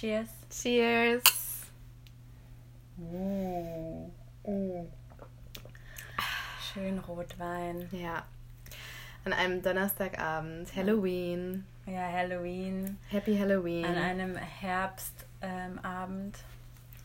[0.00, 0.30] Cheers.
[0.48, 1.22] Cheers.
[2.98, 4.10] Oh.
[4.44, 4.86] Oh.
[6.72, 7.86] Schön Rotwein.
[7.92, 8.24] Ja.
[9.26, 11.66] An einem Donnerstagabend, Halloween.
[11.84, 12.96] Ja, Halloween.
[13.10, 13.84] Happy Halloween.
[13.84, 15.28] An einem Herbstabend.
[15.42, 16.32] Ähm,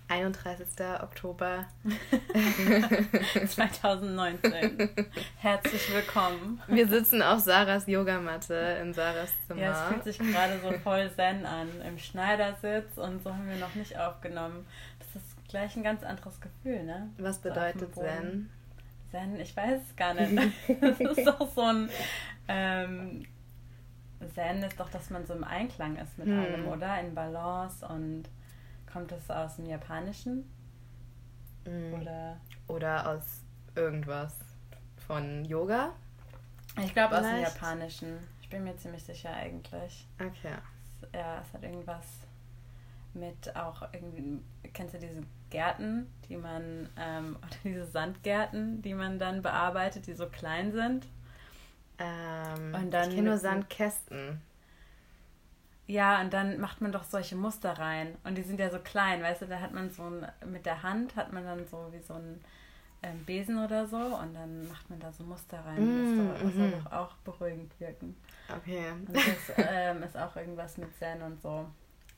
[0.07, 0.67] 31.
[1.01, 1.65] Oktober
[3.47, 4.89] 2019.
[5.37, 6.61] Herzlich willkommen.
[6.67, 9.61] Wir sitzen auf Sarahs Yogamatte in Sarahs Zimmer.
[9.61, 11.69] Ja, es fühlt sich gerade so voll zen an.
[11.87, 14.65] Im Schneidersitz und so haben wir noch nicht aufgenommen.
[14.99, 17.09] Das ist gleich ein ganz anderes Gefühl, ne?
[17.17, 18.49] Was bedeutet so Zen?
[19.09, 20.53] Zen, ich weiß es gar nicht.
[20.81, 21.89] Das ist doch so ein.
[22.47, 23.25] Ähm,
[24.33, 26.39] Zen ist doch, dass man so im Einklang ist mit hm.
[26.39, 26.99] allem, oder?
[26.99, 28.25] In Balance und
[28.95, 30.49] Kommt das aus dem Japanischen?
[31.65, 31.95] Mm.
[31.95, 32.37] Oder?
[32.67, 33.41] Oder aus
[33.75, 34.37] irgendwas
[35.05, 35.91] von Yoga?
[36.81, 38.17] Ich glaube aus dem Japanischen.
[38.41, 40.07] Ich bin mir ziemlich sicher eigentlich.
[40.17, 40.53] Okay.
[41.01, 42.05] Es, ja, es hat irgendwas
[43.13, 44.39] mit auch irgendwie.
[44.71, 50.13] Kennst du diese Gärten, die man, ähm, oder diese Sandgärten, die man dann bearbeitet, die
[50.13, 51.05] so klein sind?
[51.97, 54.41] Ähm, Und dann ich kenne nur Sandkästen.
[55.87, 58.15] Ja, und dann macht man doch solche Muster rein.
[58.23, 60.81] Und die sind ja so klein, weißt du, da hat man so ein, mit der
[60.81, 62.43] Hand hat man dann so wie so ein
[63.03, 65.75] ähm, Besen oder so und dann macht man da so Muster rein.
[65.77, 66.83] Mm, das, soll, soll mhm.
[66.83, 68.15] doch auch beruhigend wirken.
[68.57, 68.91] Okay.
[68.91, 69.23] Und das
[69.57, 71.67] ähm, ist auch irgendwas mit Zen und so.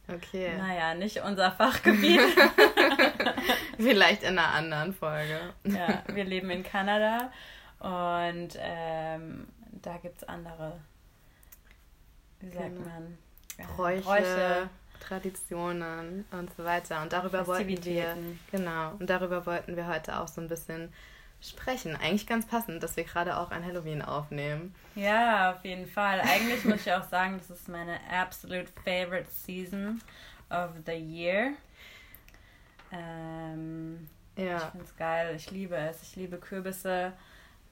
[0.08, 0.58] Okay.
[0.58, 2.22] Naja, nicht unser Fachgebiet.
[3.78, 5.54] Vielleicht in einer anderen Folge.
[5.66, 7.32] ja, wir leben in Kanada
[7.80, 9.48] und ähm,
[9.82, 10.80] da gibt es andere,
[12.40, 13.18] wie sagt man?
[13.58, 14.70] Bräuche, Bräuche,
[15.00, 17.02] Traditionen und so weiter.
[17.02, 18.16] Und darüber wollten wir,
[18.52, 20.94] genau, und darüber wollten wir heute auch so ein bisschen
[21.42, 21.96] sprechen.
[21.96, 24.74] Eigentlich ganz passend, dass wir gerade auch ein Halloween aufnehmen.
[24.96, 26.22] Ja, auf jeden Fall.
[26.22, 30.02] Eigentlich muss ich auch sagen, das ist meine absolute favorite season
[30.50, 31.54] of the year.
[32.92, 34.58] Ähm, ja.
[34.58, 35.36] Ich finde es geil.
[35.36, 36.02] Ich liebe es.
[36.04, 37.14] Ich liebe Kürbisse,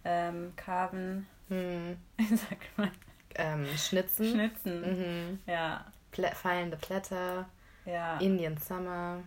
[0.04, 1.28] ähm, Carven.
[1.50, 1.98] Hm.
[2.30, 2.92] Sag mal
[3.36, 4.32] ähm, Schnitzen.
[4.32, 4.82] Schnitzen.
[4.82, 5.40] Mhm.
[5.46, 5.86] Ja.
[6.12, 7.48] Plä fallende Blätter.
[7.86, 8.18] Ja.
[8.18, 9.24] Indian Summer.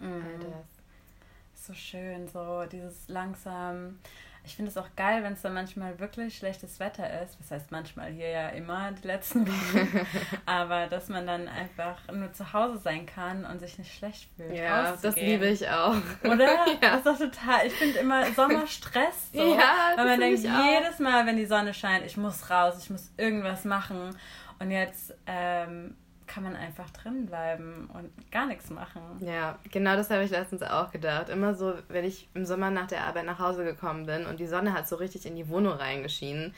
[0.00, 0.12] Mhm.
[0.12, 1.66] All das.
[1.66, 3.98] So schön, so dieses langsam
[4.46, 7.38] ich finde es auch geil, wenn es dann manchmal wirklich schlechtes Wetter ist.
[7.40, 10.06] Was heißt manchmal hier ja immer die letzten Wochen.
[10.46, 14.54] Aber dass man dann einfach nur zu Hause sein kann und sich nicht schlecht fühlt.
[14.54, 15.96] Ja, das liebe ich auch.
[16.22, 16.44] Oder?
[16.66, 16.76] ja.
[16.80, 17.66] Das ist doch total.
[17.66, 19.56] Ich finde immer Sommerstress so.
[19.56, 23.12] Ja, weil man denkt, jedes Mal, wenn die Sonne scheint, ich muss raus, ich muss
[23.16, 24.14] irgendwas machen.
[24.58, 25.96] Und jetzt ähm,
[26.26, 29.02] kann man einfach drin bleiben und gar nichts machen.
[29.20, 31.28] Ja, genau das habe ich letztens auch gedacht.
[31.28, 34.46] Immer so, wenn ich im Sommer nach der Arbeit nach Hause gekommen bin und die
[34.46, 36.54] Sonne hat so richtig in die Wohnung reingeschienen,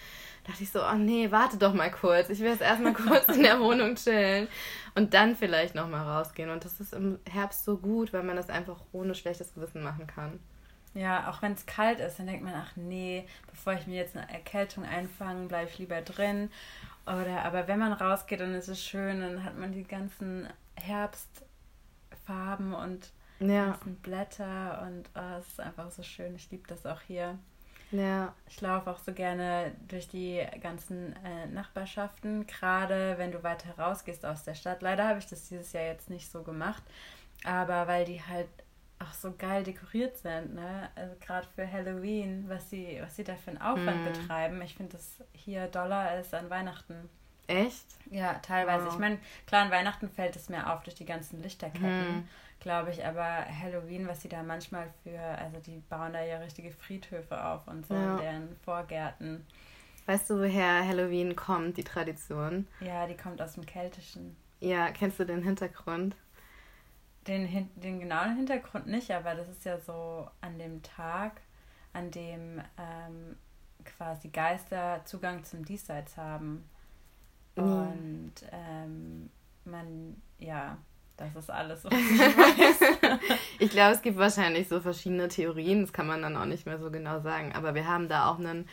[0.47, 2.29] dachte ich so, oh nee, warte doch mal kurz.
[2.31, 4.49] Ich will jetzt erstmal kurz in der Wohnung chillen
[4.95, 6.51] und dann vielleicht nochmal rausgehen.
[6.51, 10.07] Und das ist im Herbst so gut, weil man das einfach ohne schlechtes Gewissen machen
[10.07, 10.39] kann.
[10.95, 14.17] Ja, auch wenn es kalt ist, dann denkt man, ach nee, bevor ich mir jetzt
[14.17, 16.51] eine Erkältung einfange, bleibe ich lieber drin.
[17.07, 22.75] Oder aber wenn man rausgeht und es ist schön, dann hat man die ganzen Herbstfarben
[22.75, 23.67] und ja.
[23.67, 26.35] ganzen Blätter und oh, es ist einfach so schön.
[26.35, 27.39] Ich liebe das auch hier.
[27.93, 28.35] Ja.
[28.49, 34.27] Ich laufe auch so gerne durch die ganzen äh, Nachbarschaften, gerade wenn du weiter rausgehst
[34.27, 34.83] aus der Stadt.
[34.83, 36.83] Leider habe ich das dieses Jahr jetzt nicht so gemacht,
[37.45, 38.49] aber weil die halt
[38.99, 40.89] auch so geil dekoriert sind, ne?
[40.95, 44.13] Also gerade für Halloween, was sie, was sie da für einen Aufwand mm.
[44.13, 44.63] betreiben.
[44.63, 47.09] Ich finde das hier Dollar ist an Weihnachten.
[47.47, 47.85] Echt?
[48.11, 48.87] Ja, teilweise.
[48.87, 48.93] Oh.
[48.93, 52.29] Ich meine, klar, an Weihnachten fällt es mir auf durch die ganzen Lichterketten, mm.
[52.61, 56.71] glaube ich, aber Halloween, was sie da manchmal für, also die bauen da ja richtige
[56.71, 58.13] Friedhöfe auf und so ja.
[58.13, 59.47] in deren Vorgärten.
[60.07, 62.67] Weißt du, woher Halloween kommt, die Tradition?
[62.81, 64.37] Ja, die kommt aus dem Keltischen.
[64.61, 66.17] Ja, kennst du den Hintergrund?
[67.27, 71.41] Den, den genauen Hintergrund nicht, aber das ist ja so an dem Tag,
[71.93, 73.37] an dem ähm,
[73.85, 76.69] quasi Geister Zugang zum Diesseits haben.
[77.57, 77.63] Mhm.
[77.63, 79.31] Und ähm,
[79.65, 80.79] man, ja,
[81.17, 83.21] das ist alles, was ich weiß.
[83.59, 86.79] ich glaube, es gibt wahrscheinlich so verschiedene Theorien, das kann man dann auch nicht mehr
[86.79, 87.53] so genau sagen.
[87.55, 88.69] Aber wir haben da auch einen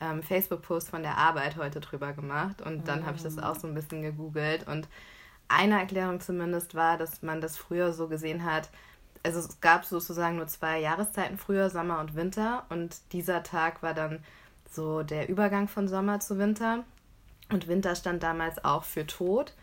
[0.00, 3.06] ähm, Facebook-Post von der Arbeit heute drüber gemacht und dann mhm.
[3.06, 4.88] habe ich das auch so ein bisschen gegoogelt und
[5.48, 8.70] eine Erklärung zumindest war, dass man das früher so gesehen hat.
[9.22, 12.64] Also es gab sozusagen nur zwei Jahreszeiten früher, Sommer und Winter.
[12.68, 14.22] Und dieser Tag war dann
[14.70, 16.84] so der Übergang von Sommer zu Winter.
[17.50, 19.54] Und Winter stand damals auch für Tod.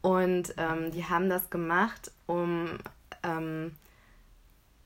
[0.00, 2.78] Und ähm, die haben das gemacht, um
[3.22, 3.72] ähm,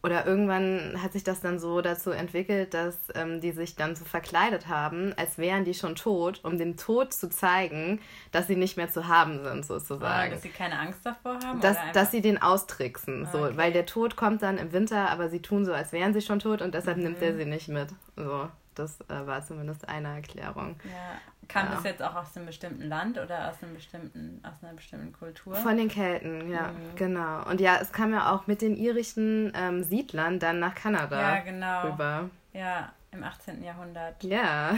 [0.03, 4.05] oder irgendwann hat sich das dann so dazu entwickelt, dass ähm, die sich dann so
[4.05, 8.01] verkleidet haben, als wären die schon tot, um dem Tod zu zeigen,
[8.33, 10.27] dass sie nicht mehr zu haben sind, sozusagen.
[10.27, 11.61] Oder dass sie keine Angst davor haben?
[11.61, 13.53] Dass, dass sie den austricksen, so, okay.
[13.57, 16.41] weil der Tod kommt dann im Winter, aber sie tun so, als wären sie schon
[16.41, 17.05] tot und deshalb mhm.
[17.05, 17.89] nimmt er sie nicht mit.
[18.17, 20.77] So, das äh, war zumindest eine Erklärung.
[20.85, 21.21] Ja.
[21.49, 21.75] Kam ja.
[21.75, 25.55] das jetzt auch aus einem bestimmten Land oder aus einem bestimmten, aus einer bestimmten Kultur?
[25.57, 26.97] Von den Kelten, ja, mhm.
[26.97, 27.49] genau.
[27.49, 31.41] Und ja, es kam ja auch mit den irischen ähm, Siedlern dann nach Kanada ja,
[31.41, 31.83] genau.
[31.83, 32.31] rüber.
[32.53, 33.63] Ja, im 18.
[33.63, 34.25] Jahrhundert.
[34.25, 34.75] Ja.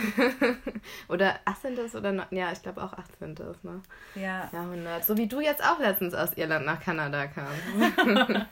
[1.09, 1.79] oder 18.
[1.95, 3.35] oder no ja, ich glaube auch 18.
[3.63, 3.83] Ne?
[4.17, 4.49] Ja.
[4.53, 5.05] Jahrhundert.
[5.05, 7.63] So wie du jetzt auch letztens aus Irland nach Kanada kamst.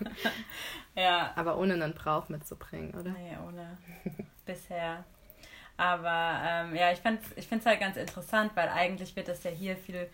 [0.94, 1.32] ja.
[1.34, 3.10] Aber ohne einen Brauch mitzubringen, oder?
[3.10, 3.78] Nee, ohne.
[4.46, 5.04] Bisher.
[5.76, 9.42] Aber ähm, ja, ich finde es ich find's halt ganz interessant, weil eigentlich wird das
[9.42, 10.08] ja hier viel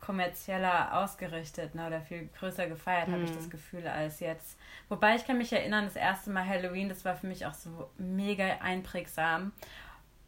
[0.00, 3.12] kommerzieller ausgerichtet ne, oder viel größer gefeiert, mhm.
[3.14, 4.58] habe ich das Gefühl, als jetzt.
[4.88, 7.88] Wobei ich kann mich erinnern, das erste Mal Halloween, das war für mich auch so
[7.96, 9.52] mega einprägsam.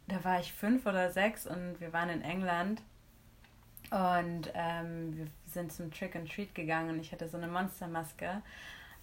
[0.07, 2.81] Da war ich fünf oder sechs und wir waren in England
[3.91, 8.41] und ähm, wir sind zum Trick and Treat gegangen und ich hatte so eine Monstermaske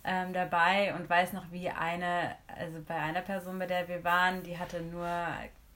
[0.03, 4.43] ähm, dabei und weiß noch, wie eine, also bei einer Person, bei der wir waren,
[4.43, 5.09] die hatte nur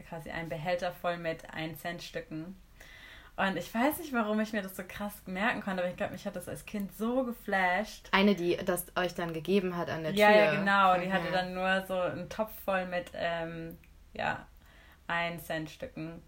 [0.08, 2.56] quasi einen Behälter voll mit 1 Cent Stücken.
[3.36, 6.12] Und ich weiß nicht, warum ich mir das so krass merken konnte, aber ich glaube,
[6.12, 8.08] mich hat das als Kind so geflasht.
[8.10, 10.22] Eine, die das euch dann gegeben hat an der Tür.
[10.22, 10.98] Ja, ja, genau.
[10.98, 11.12] Die mhm.
[11.12, 13.78] hatte dann nur so einen Topf voll mit, ähm,
[14.12, 14.44] ja,
[15.06, 16.20] 1 Cent Stücken.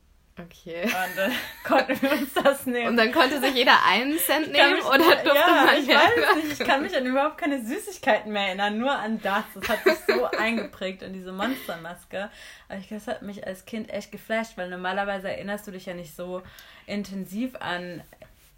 [0.44, 0.84] Okay.
[0.84, 1.32] Und dann
[1.64, 2.88] konnten wir uns das nehmen.
[2.88, 6.36] Und dann konnte sich jeder einen Cent nehmen mich, oder durfte ja, man ich weiß
[6.36, 6.60] nicht.
[6.60, 9.44] Ich kann mich an überhaupt keine Süßigkeiten mehr erinnern, nur an das.
[9.54, 12.30] Das hat sich so eingeprägt in diese Monstermaske.
[12.68, 15.94] Aber ich das hat mich als Kind echt geflasht, weil normalerweise erinnerst du dich ja
[15.94, 16.42] nicht so
[16.86, 18.02] intensiv an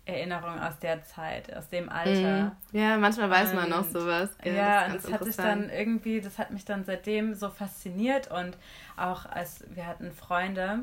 [0.05, 2.53] Erinnerungen aus der Zeit, aus dem Alter.
[2.73, 2.79] Mhm.
[2.79, 4.31] Ja, manchmal weiß und, man noch sowas.
[4.45, 8.29] Ja, ja und das hat sich dann irgendwie, das hat mich dann seitdem so fasziniert
[8.29, 8.57] und
[8.97, 10.81] auch als wir hatten Freunde,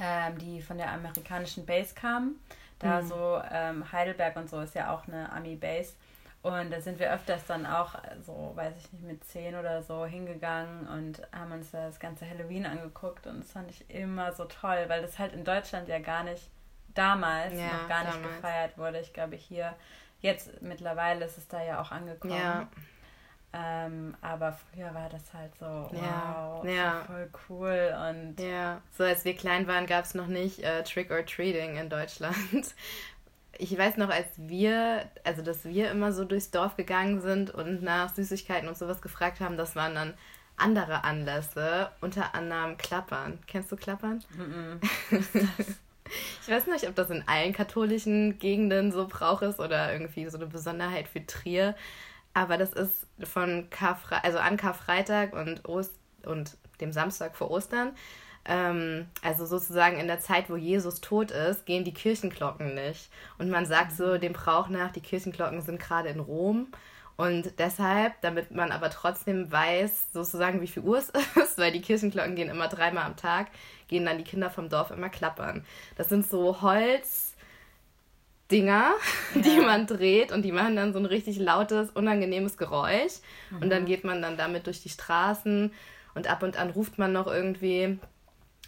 [0.00, 2.40] ähm, die von der amerikanischen Base kamen.
[2.78, 3.06] Da mhm.
[3.06, 5.94] so ähm, Heidelberg und so ist ja auch eine Army-Base.
[6.42, 10.06] Und da sind wir öfters dann auch, so weiß ich nicht, mit zehn oder so
[10.06, 13.26] hingegangen und haben uns das ganze Halloween angeguckt.
[13.26, 16.48] Und das fand ich immer so toll, weil das halt in Deutschland ja gar nicht,
[16.94, 18.36] damals ja, noch gar nicht damals.
[18.36, 19.00] gefeiert wurde.
[19.00, 19.74] Ich glaube, hier,
[20.20, 22.34] jetzt mittlerweile ist es da ja auch angekommen.
[22.34, 22.68] Ja.
[23.58, 27.04] Ähm, aber früher war das halt so, wow, ja, ja.
[27.06, 27.94] voll cool.
[28.10, 31.76] Und ja, so als wir klein waren, gab es noch nicht äh, Trick or Treating
[31.76, 32.36] in Deutschland.
[33.58, 37.82] Ich weiß noch, als wir, also dass wir immer so durchs Dorf gegangen sind und
[37.82, 40.12] nach Süßigkeiten und sowas gefragt haben, das waren dann
[40.58, 43.38] andere Anlässe, unter anderem Klappern.
[43.46, 44.22] Kennst du Klappern?
[44.36, 44.88] Mm -mm.
[46.42, 50.36] ich weiß nicht, ob das in allen katholischen Gegenden so Brauch ist oder irgendwie so
[50.36, 51.74] eine Besonderheit für Trier.
[52.36, 55.94] Aber das ist von Karfre also an Karfreitag und, Ost
[56.26, 57.92] und dem Samstag vor Ostern.
[58.44, 63.08] Ähm, also sozusagen in der Zeit, wo Jesus tot ist, gehen die Kirchenglocken nicht.
[63.38, 66.66] Und man sagt so dem Brauch nach, die Kirchenglocken sind gerade in Rom.
[67.16, 71.08] Und deshalb, damit man aber trotzdem weiß, sozusagen, wie viel Uhr es
[71.42, 73.46] ist, weil die Kirchenglocken gehen immer dreimal am Tag,
[73.88, 75.64] gehen dann die Kinder vom Dorf immer klappern.
[75.96, 77.25] Das sind so Holz,
[78.50, 78.94] Dinger,
[79.34, 83.20] die man dreht und die machen dann so ein richtig lautes, unangenehmes Geräusch.
[83.50, 83.62] Mhm.
[83.62, 83.86] Und dann mhm.
[83.86, 85.72] geht man dann damit durch die Straßen
[86.14, 87.98] und ab und an ruft man noch irgendwie,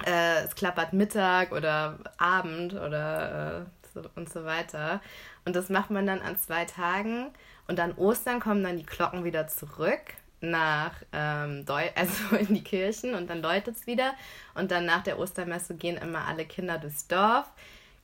[0.06, 5.00] äh, es klappert Mittag oder Abend oder äh, so, und so weiter.
[5.44, 7.30] Und das macht man dann an zwei Tagen.
[7.66, 10.00] Und an Ostern kommen dann die Glocken wieder zurück
[10.40, 14.12] nach ähm, also in die Kirchen und dann läutet es wieder.
[14.54, 17.46] Und dann nach der Ostermesse gehen immer alle Kinder durchs Dorf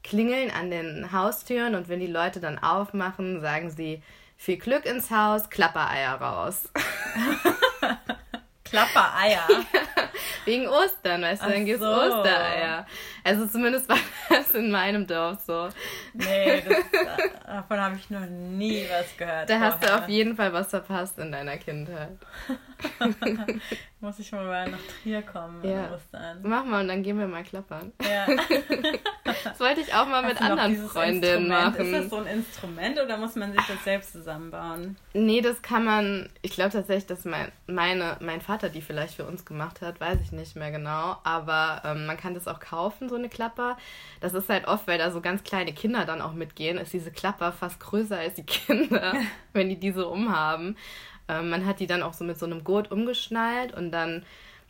[0.05, 4.03] klingeln an den Haustüren und wenn die Leute dann aufmachen, sagen sie
[4.37, 6.69] viel Glück ins Haus, Klappereier raus.
[8.65, 9.49] Klappereier?
[10.45, 11.91] Wegen Ostern, weißt du, dann gibt es so.
[11.91, 12.87] Ostereier.
[13.23, 13.99] Also zumindest war
[14.29, 15.69] das in meinem Dorf so.
[16.13, 16.85] Nee, das,
[17.47, 19.49] davon habe ich noch nie was gehört.
[19.49, 19.73] Da vorher.
[19.73, 22.19] hast du auf jeden Fall was verpasst in deiner Kindheit.
[24.01, 25.91] Muss ich mal nach Trier kommen ja.
[25.91, 26.41] Ostern.
[26.43, 27.93] Mach mal und dann gehen wir mal klappern.
[28.03, 28.27] Ja.
[29.45, 31.95] das wollte ich auch mal Hast mit anderen Freundinnen machen.
[31.95, 34.97] Ist das so ein Instrument oder muss man sich das selbst zusammenbauen?
[35.15, 39.25] Nee, das kann man, ich glaube tatsächlich, dass mein, meine, mein Vater die vielleicht für
[39.25, 41.17] uns gemacht hat, weiß ich nicht mehr genau.
[41.25, 43.77] Aber ähm, man kann das auch kaufen, so eine Klapper.
[44.21, 47.11] Das ist halt oft, weil da so ganz kleine Kinder dann auch mitgehen, ist diese
[47.11, 49.15] Klapper fast größer als die Kinder,
[49.53, 50.77] wenn die diese umhaben.
[51.29, 54.25] Ähm, man hat die dann auch so mit so einem Gurt umgeschnallt und dann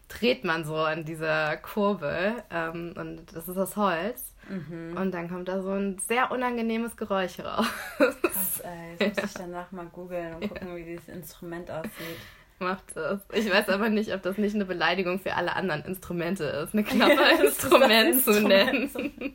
[0.09, 4.35] dreht man so an dieser Kurbel ähm, und das ist aus Holz.
[4.49, 4.97] Mhm.
[4.97, 7.67] Und dann kommt da so ein sehr unangenehmes Geräusch raus.
[7.97, 8.97] Krass, ey.
[8.99, 10.77] Das muss ich danach mal googeln und gucken, ja.
[10.77, 12.19] wie dieses Instrument aussieht.
[12.59, 13.21] Macht das.
[13.33, 16.85] Ich weiß aber nicht, ob das nicht eine Beleidigung für alle anderen Instrumente ist, eine
[16.85, 19.35] Klapperinstrument zu nennen.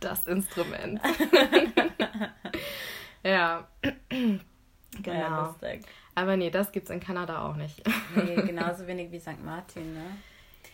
[0.00, 1.00] Das Instrument.
[3.22, 3.68] ja.
[5.00, 5.12] Genau.
[5.12, 5.56] Ja,
[6.14, 7.82] aber nee, das gibt's in Kanada auch nicht.
[8.14, 9.42] nee, genauso wenig wie St.
[9.42, 10.04] Martin, ne?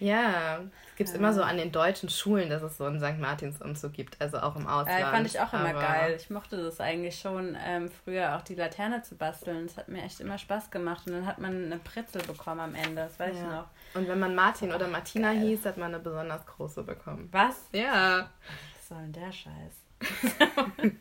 [0.00, 1.16] Ja, es gibt ja.
[1.16, 3.18] immer so an den deutschen Schulen, dass es so einen St.
[3.18, 5.00] Martins-Umzug gibt, also auch im Ausland.
[5.00, 6.14] Äh, fand ich auch immer geil.
[6.16, 9.66] Ich mochte das eigentlich schon, ähm, früher auch die Laterne zu basteln.
[9.66, 11.06] Das hat mir echt immer Spaß gemacht.
[11.06, 13.42] Und dann hat man eine Pretzel bekommen am Ende, das weiß ja.
[13.42, 13.66] ich noch.
[13.94, 15.42] Und wenn man Martin oder Martina geil.
[15.42, 17.28] hieß, hat man eine besonders große bekommen.
[17.32, 17.56] Was?
[17.72, 18.30] Ja.
[18.76, 19.88] Was soll denn der Scheiß?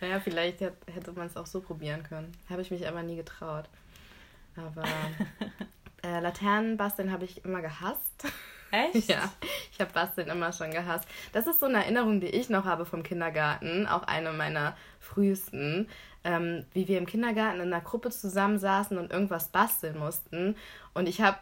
[0.00, 2.32] naja, vielleicht hätte man es auch so probieren können.
[2.48, 3.68] Habe ich mich aber nie getraut.
[4.56, 4.82] Aber
[6.02, 8.24] äh, Laternen basteln habe ich immer gehasst.
[8.70, 9.08] Echt?
[9.08, 9.30] ja,
[9.72, 11.08] ich habe Basteln immer schon gehasst.
[11.32, 15.88] Das ist so eine Erinnerung, die ich noch habe vom Kindergarten, auch eine meiner frühesten,
[16.22, 20.56] ähm, wie wir im Kindergarten in einer Gruppe zusammensaßen und irgendwas basteln mussten.
[20.94, 21.38] Und ich habe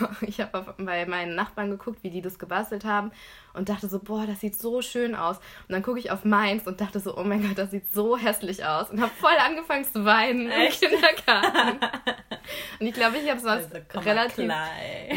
[0.20, 3.12] ich habe bei meinen Nachbarn geguckt, wie die das gebastelt haben
[3.52, 5.36] und dachte so, boah, das sieht so schön aus.
[5.36, 8.16] Und dann gucke ich auf meins und dachte so, oh mein Gott, das sieht so
[8.16, 8.90] hässlich aus.
[8.90, 10.82] Und habe voll angefangen zu weinen Echt?
[10.82, 11.80] im Kindergarten.
[12.80, 14.50] und ich glaube, ich habe sonst also, relativ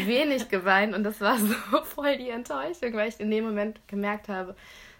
[0.06, 1.38] wenig geweint und das war
[1.70, 4.56] so voll die Enttäuschung, weil ich in dem Moment gemerkt habe,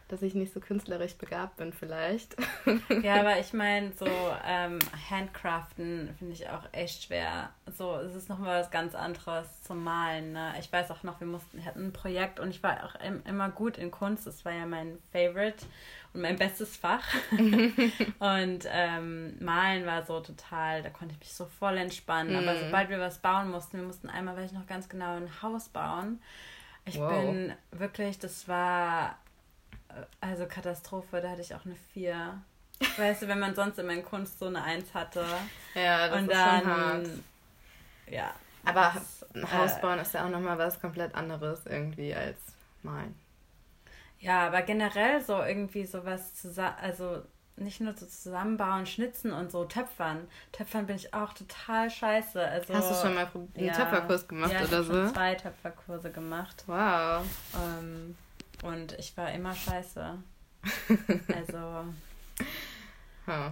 [0.09, 2.37] dass ich nicht so künstlerisch begabt bin vielleicht.
[3.03, 4.07] ja, aber ich meine, so
[4.47, 4.79] ähm,
[5.11, 7.51] Handcraften finde ich auch echt schwer.
[7.77, 10.33] So, es ist nochmal was ganz anderes zum Malen.
[10.33, 10.53] Ne?
[10.61, 13.49] Ich weiß auch noch, wir mussten, hatten ein Projekt und ich war auch im, immer
[13.49, 14.27] gut in Kunst.
[14.27, 15.65] Das war ja mein Favorite
[16.13, 17.05] und mein bestes Fach.
[17.31, 22.33] und ähm, Malen war so total, da konnte ich mich so voll entspannen.
[22.33, 22.47] Mhm.
[22.47, 25.43] Aber sobald wir was bauen mussten, wir mussten einmal, weiß ich noch ganz genau, ein
[25.43, 26.21] Haus bauen.
[26.85, 27.11] Ich wow.
[27.11, 29.17] bin wirklich, das war
[30.21, 32.43] also Katastrophe, da hatte ich auch eine 4.
[32.97, 35.25] Weißt du, wenn man sonst immer in Kunst so eine 1 hatte.
[35.75, 37.09] ja, das und ist dann, schon hart.
[38.11, 38.35] Ja.
[38.65, 38.95] Aber
[39.33, 42.39] das, Haus bauen äh, ist ja auch nochmal was komplett anderes irgendwie als
[42.83, 43.15] malen.
[44.21, 47.23] Ja, aber generell so irgendwie sowas zusammen, also
[47.57, 50.27] nicht nur so zusammenbauen, schnitzen und so Töpfern.
[50.51, 52.45] Töpfern bin ich auch total scheiße.
[52.45, 55.05] Also, Hast du schon mal einen ja, Töpferkurs gemacht ja, ich oder so?
[55.05, 56.65] Ich zwei Töpferkurse gemacht.
[56.67, 57.25] Wow.
[57.55, 58.17] Ähm,
[58.65, 60.19] und ich war immer scheiße.
[61.35, 61.85] also.
[63.27, 63.51] Huh.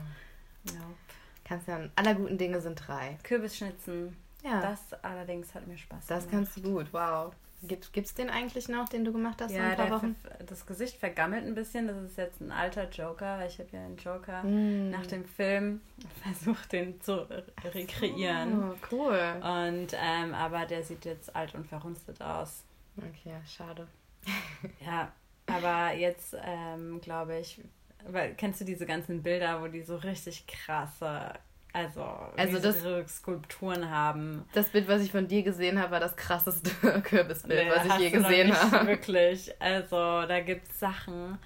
[0.64, 0.96] Nope.
[1.44, 3.18] Kannst ja, aller guten Dinge sind drei.
[3.22, 4.16] Kürbisschnitzen.
[4.42, 4.60] Ja.
[4.60, 6.24] Das allerdings hat mir Spaß das gemacht.
[6.24, 7.32] Das kannst du gut, wow.
[7.64, 10.16] Gibt es den eigentlich noch, den du gemacht hast ja, ein paar Wochen?
[10.46, 11.86] das Gesicht vergammelt ein bisschen.
[11.86, 13.46] Das ist jetzt ein alter Joker.
[13.46, 14.90] Ich habe ja einen Joker mm.
[14.90, 15.80] nach dem Film
[16.24, 17.28] versucht, den zu
[17.62, 18.72] rekreieren.
[18.72, 19.20] Oh, cool.
[19.42, 22.64] Und ähm, aber der sieht jetzt alt und verrunstet aus.
[22.96, 23.86] Okay, schade.
[24.86, 25.12] ja,
[25.46, 27.60] aber jetzt ähm, glaube ich,
[28.06, 31.34] weil kennst du diese ganzen Bilder, wo die so richtig krasse,
[31.72, 32.02] also,
[32.36, 34.44] also das, Skulpturen haben.
[34.52, 36.70] Das Bild, was ich von dir gesehen habe, war das krasseste
[37.02, 38.86] Kürbisbild, nee, was ich je gesehen habe.
[38.86, 41.38] Wirklich, also da gibt es Sachen,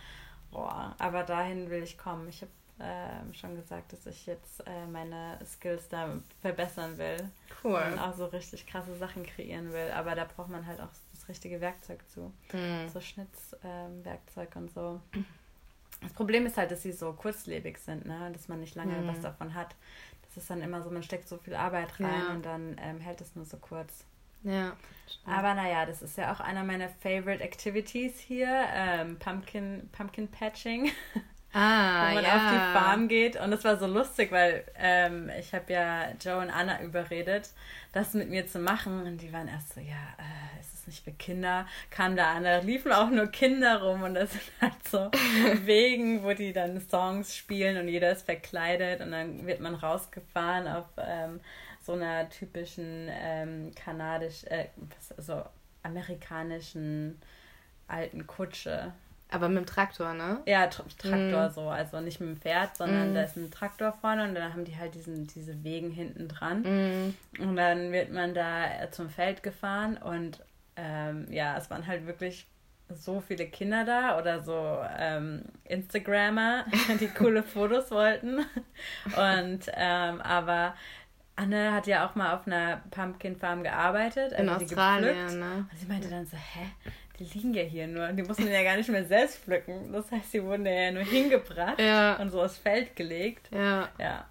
[0.51, 2.29] boah, aber dahin will ich kommen.
[2.29, 7.31] Ich habe äh, schon gesagt, dass ich jetzt äh, meine Skills da verbessern will.
[7.63, 7.81] Cool.
[7.93, 9.91] Und auch so richtig krasse Sachen kreieren will.
[9.95, 10.93] Aber da braucht man halt auch
[11.29, 12.33] richtige Werkzeug zu.
[12.53, 12.89] Mhm.
[12.93, 15.01] So Schnitzwerkzeug ähm, und so.
[16.03, 18.31] Das Problem ist halt, dass sie so kurzlebig sind, ne?
[18.33, 19.09] dass man nicht lange mhm.
[19.09, 19.75] was davon hat.
[20.23, 22.35] Das ist dann immer so, man steckt so viel Arbeit rein ja.
[22.35, 24.05] und dann ähm, hält es nur so kurz.
[24.43, 24.77] Ja.
[25.07, 25.37] Stimmt.
[25.37, 30.91] Aber naja, das ist ja auch einer meiner Favorite Activities hier, ähm, Pumpkin, Pumpkin Patching.
[31.59, 32.35] Ah, wo man ja.
[32.35, 33.41] auf die Farm geht.
[33.41, 37.49] Und es war so lustig, weil ähm, ich habe ja Joe und Anna überredet,
[37.93, 39.07] das mit mir zu machen.
[39.07, 41.67] Und die waren erst so, ja, äh, ist es nicht für Kinder?
[41.91, 45.11] Kam da an, da liefen auch nur Kinder rum und das sind halt so
[45.65, 50.69] Wegen, wo die dann Songs spielen und jeder ist verkleidet und dann wird man rausgefahren
[50.69, 51.41] auf ähm,
[51.83, 54.67] so einer typischen ähm, kanadisch, äh,
[55.19, 55.43] so
[55.83, 57.21] amerikanischen
[57.89, 58.93] alten Kutsche.
[59.29, 60.41] Aber mit dem Traktor, ne?
[60.47, 61.53] Ja, Tra Traktor mm.
[61.53, 61.69] so.
[61.69, 63.15] Also nicht mit dem Pferd, sondern mm.
[63.15, 66.63] da ist ein Traktor vorne und dann haben die halt diesen, diese Wegen hinten dran.
[66.63, 67.15] Mm.
[67.43, 70.41] Und dann wird man da zum Feld gefahren und
[70.77, 72.47] ähm, ja, es waren halt wirklich
[72.89, 76.67] so viele Kinder da oder so ähm, Instagrammer,
[77.01, 78.39] die coole Fotos wollten.
[79.07, 80.75] Und ähm, aber
[81.35, 84.33] Anne hat ja auch mal auf einer Pumpkin Farm gearbeitet.
[84.33, 85.67] Also In Australien, ne?
[85.71, 86.67] Und sie meinte dann so, hä?
[87.19, 88.09] die liegen ja hier nur.
[88.13, 89.93] Die mussten ja gar nicht mehr selbst pflücken.
[89.93, 92.17] Das heißt, sie wurden ja nur hingebracht ja.
[92.17, 93.49] und so aufs Feld gelegt.
[93.53, 93.89] Ja.
[93.99, 94.27] Ja.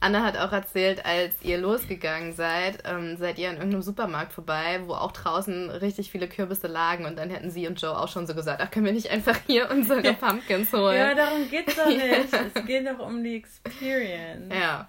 [0.00, 4.80] Anna hat auch erzählt, als ihr losgegangen seid, ähm, seid ihr an irgendeinem Supermarkt vorbei,
[4.84, 8.26] wo auch draußen richtig viele Kürbisse lagen und dann hätten sie und Joe auch schon
[8.26, 10.96] so gesagt, ach, können wir nicht einfach hier unsere Pumpkins holen?
[10.96, 12.28] Ja, darum geht's doch nicht.
[12.54, 14.52] es geht doch um die Experience.
[14.52, 14.88] Ja.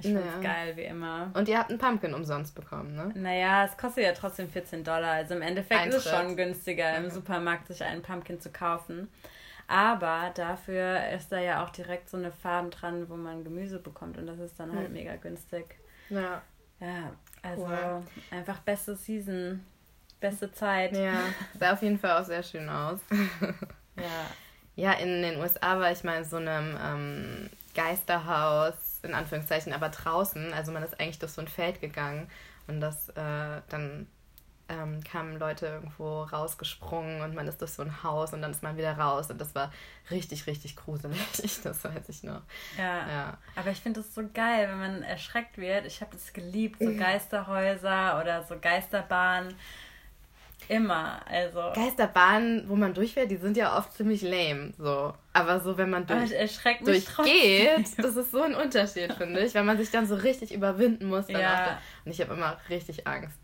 [0.00, 0.40] Ich find's ja.
[0.40, 1.30] geil, wie immer.
[1.34, 3.10] Und ihr habt einen Pumpkin umsonst bekommen, ne?
[3.14, 5.10] Naja, es kostet ja trotzdem 14 Dollar.
[5.12, 5.98] Also im Endeffekt Eintritt.
[5.98, 9.08] ist es schon günstiger, im Supermarkt sich einen Pumpkin zu kaufen.
[9.68, 14.16] Aber dafür ist da ja auch direkt so eine Farben dran, wo man Gemüse bekommt.
[14.16, 14.94] Und das ist dann halt hm.
[14.94, 15.78] mega günstig.
[16.08, 16.42] Ja.
[16.80, 18.02] Ja, also cool.
[18.30, 19.64] einfach beste Season,
[20.20, 20.96] beste Zeit.
[20.96, 21.20] Ja,
[21.58, 23.00] sah auf jeden Fall auch sehr schön aus.
[23.96, 24.26] ja.
[24.76, 29.88] Ja, in den USA war ich mal in so einem ähm, Geisterhaus, in Anführungszeichen, aber
[29.88, 30.52] draußen.
[30.52, 32.30] Also man ist eigentlich durch so ein Feld gegangen
[32.68, 34.06] und das äh, dann
[34.68, 38.62] ähm, kamen Leute irgendwo rausgesprungen und man ist durch so ein Haus und dann ist
[38.62, 39.72] man wieder raus und das war
[40.10, 41.18] richtig, richtig gruselig,
[41.62, 42.42] das weiß ich noch.
[42.76, 43.38] Ja, ja.
[43.56, 45.86] aber ich finde das so geil, wenn man erschreckt wird.
[45.86, 49.54] Ich habe das geliebt, so Geisterhäuser oder so Geisterbahnen.
[50.68, 51.72] Immer, also.
[51.74, 55.14] Geisterbahnen, wo man durchfährt, die sind ja oft ziemlich lame, so.
[55.32, 59.78] Aber so, wenn man durch, durchgeht, das ist so ein Unterschied, finde ich, weil man
[59.78, 61.28] sich dann so richtig überwinden muss.
[61.28, 61.78] Ja.
[62.04, 63.38] Und ich habe immer richtig Angst.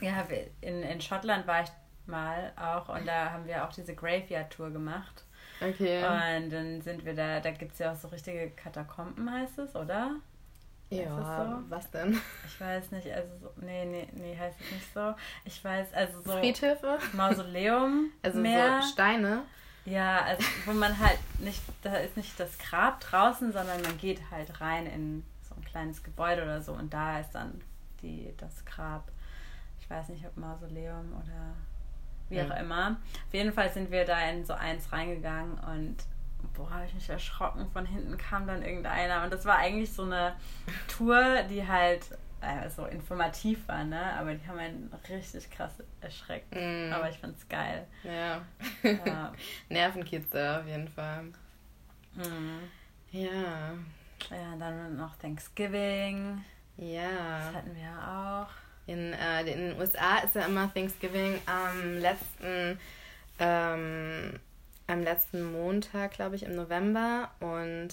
[0.00, 0.26] Ja,
[0.60, 1.70] in, in Schottland war ich
[2.06, 5.24] mal auch und da haben wir auch diese Graveyard-Tour gemacht.
[5.60, 6.04] Okay.
[6.04, 9.74] Und dann sind wir da, da gibt es ja auch so richtige Katakomben, heißt es,
[9.74, 10.16] oder?
[10.90, 11.70] Ja, so?
[11.70, 12.20] was denn?
[12.46, 15.14] Ich weiß nicht, also so, nee, nee, nee, heißt es nicht so.
[15.44, 16.32] Ich weiß, also so.
[16.32, 16.98] Friedhöfe?
[17.12, 18.10] Mausoleum.
[18.22, 18.80] also mehr.
[18.82, 19.42] so Steine.
[19.86, 24.20] Ja, also wo man halt nicht, da ist nicht das Grab draußen, sondern man geht
[24.30, 27.60] halt rein in so ein kleines Gebäude oder so und da ist dann
[28.00, 29.10] die, das Grab
[29.84, 31.54] ich weiß nicht, ob Mausoleum oder
[32.30, 32.96] wie auch immer.
[33.26, 35.96] Auf jeden Fall sind wir da in so eins reingegangen und
[36.54, 37.70] boah, habe ich mich erschrocken.
[37.70, 40.36] Von hinten kam dann irgendeiner und das war eigentlich so eine
[40.88, 42.02] Tour, die halt
[42.40, 44.00] äh, so informativ war, ne?
[44.18, 46.54] Aber die haben einen richtig krass erschreckt.
[46.54, 46.90] Mm.
[46.90, 47.86] Aber ich fand's geil.
[48.02, 48.40] Ja.
[48.82, 49.32] ja.
[49.68, 51.24] Nervenkitzel auf jeden Fall.
[52.14, 52.70] Mm.
[53.10, 53.74] Ja.
[54.30, 56.42] Ja, dann noch Thanksgiving.
[56.78, 57.38] Ja.
[57.38, 58.63] Das hatten wir auch.
[58.86, 62.78] In, äh, in den USA ist ja immer Thanksgiving am letzten,
[63.38, 64.38] ähm,
[64.86, 67.30] am letzten Montag, glaube ich, im November.
[67.40, 67.88] Und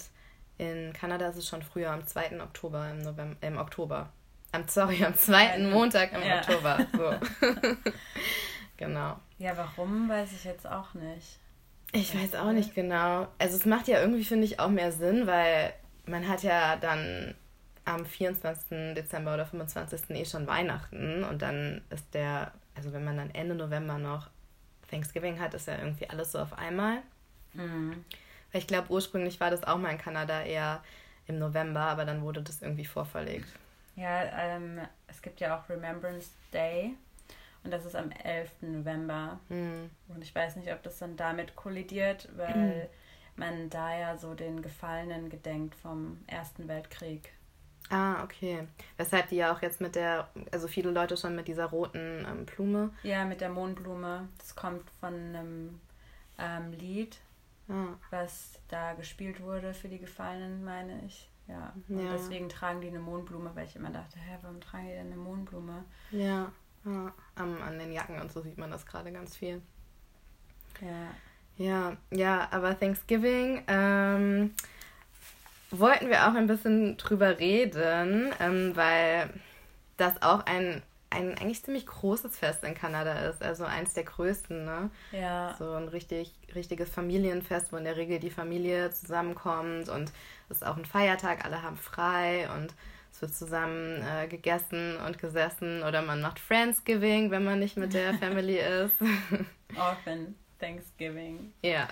[0.58, 2.42] in Kanada ist es schon früher, am 2.
[2.42, 4.10] Oktober im, November, im Oktober.
[4.52, 5.58] Am, sorry, am 2.
[5.70, 6.38] Montag im ja.
[6.38, 6.86] Oktober.
[6.92, 7.14] So.
[8.76, 9.18] genau.
[9.38, 11.38] Ja, warum, weiß ich jetzt auch nicht.
[11.92, 13.28] Ich weiß auch nicht genau.
[13.38, 15.72] Also es macht ja irgendwie, finde ich, auch mehr Sinn, weil
[16.06, 17.34] man hat ja dann
[17.84, 18.94] am 24.
[18.94, 20.10] Dezember oder 25.
[20.10, 24.30] eh schon Weihnachten und dann ist der, also wenn man dann Ende November noch
[24.90, 26.98] Thanksgiving hat, ist ja irgendwie alles so auf einmal.
[27.54, 28.04] Mhm.
[28.52, 30.82] Weil ich glaube, ursprünglich war das auch mal in Kanada eher
[31.26, 33.48] im November, aber dann wurde das irgendwie vorverlegt.
[33.96, 36.94] Ja, ähm, es gibt ja auch Remembrance Day
[37.64, 38.50] und das ist am 11.
[38.62, 39.38] November.
[39.48, 39.90] Mhm.
[40.08, 42.86] Und ich weiß nicht, ob das dann damit kollidiert, weil mhm.
[43.36, 47.32] man da ja so den Gefallenen gedenkt vom Ersten Weltkrieg.
[47.90, 48.66] Ah, okay.
[48.96, 52.46] Weshalb die ja auch jetzt mit der, also viele Leute schon mit dieser roten ähm,
[52.46, 52.90] Blume.
[53.02, 54.28] Ja, mit der Mohnblume.
[54.38, 55.80] Das kommt von einem
[56.38, 57.18] ähm, Lied,
[57.68, 57.94] ah.
[58.10, 61.28] was da gespielt wurde für die Gefallenen, meine ich.
[61.48, 61.72] Ja.
[61.88, 62.12] Und ja.
[62.12, 65.16] deswegen tragen die eine Mohnblume, weil ich immer dachte, hä, warum tragen die denn eine
[65.16, 65.84] Mohnblume?
[66.10, 66.50] Ja,
[66.84, 67.12] ja.
[67.38, 69.60] Um, an den Jacken und so sieht man das gerade ganz viel.
[70.80, 71.10] Ja.
[71.58, 74.54] Ja, ja, aber Thanksgiving, ähm,
[75.72, 79.30] wollten wir auch ein bisschen drüber reden, ähm, weil
[79.96, 83.42] das auch ein, ein eigentlich ziemlich großes Fest in Kanada ist.
[83.42, 84.90] Also eins der größten, ne?
[85.12, 85.54] Ja.
[85.58, 90.12] So ein richtig, richtiges Familienfest, wo in der Regel die Familie zusammenkommt und
[90.48, 92.74] es ist auch ein Feiertag, alle haben frei und
[93.12, 97.94] es wird zusammen äh, gegessen und gesessen oder man macht Friendsgiving, wenn man nicht mit
[97.94, 98.94] der Family ist.
[99.76, 100.34] Often.
[100.62, 101.52] Thanksgiving.
[101.62, 101.88] Ja.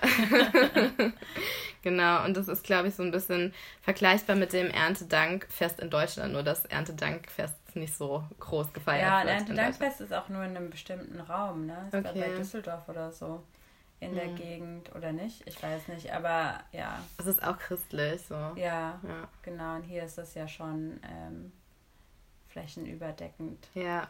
[1.81, 6.31] genau, und das ist, glaube ich, so ein bisschen vergleichbar mit dem Erntedankfest in Deutschland,
[6.31, 9.27] nur das Erntedankfest nicht so groß gefeiert ja, wird.
[9.27, 11.89] Ja, Erntedankfest ist auch nur in einem bestimmten Raum, ne?
[11.91, 12.19] Ist okay.
[12.19, 13.43] bei Düsseldorf oder so.
[13.99, 14.35] In der hm.
[14.35, 17.03] Gegend oder nicht, ich weiß nicht, aber ja.
[17.19, 18.33] Es ist auch christlich, so.
[18.33, 19.27] Ja, ja.
[19.43, 21.51] genau, und hier ist es ja schon ähm,
[22.47, 23.67] flächenüberdeckend.
[23.75, 24.09] Ja,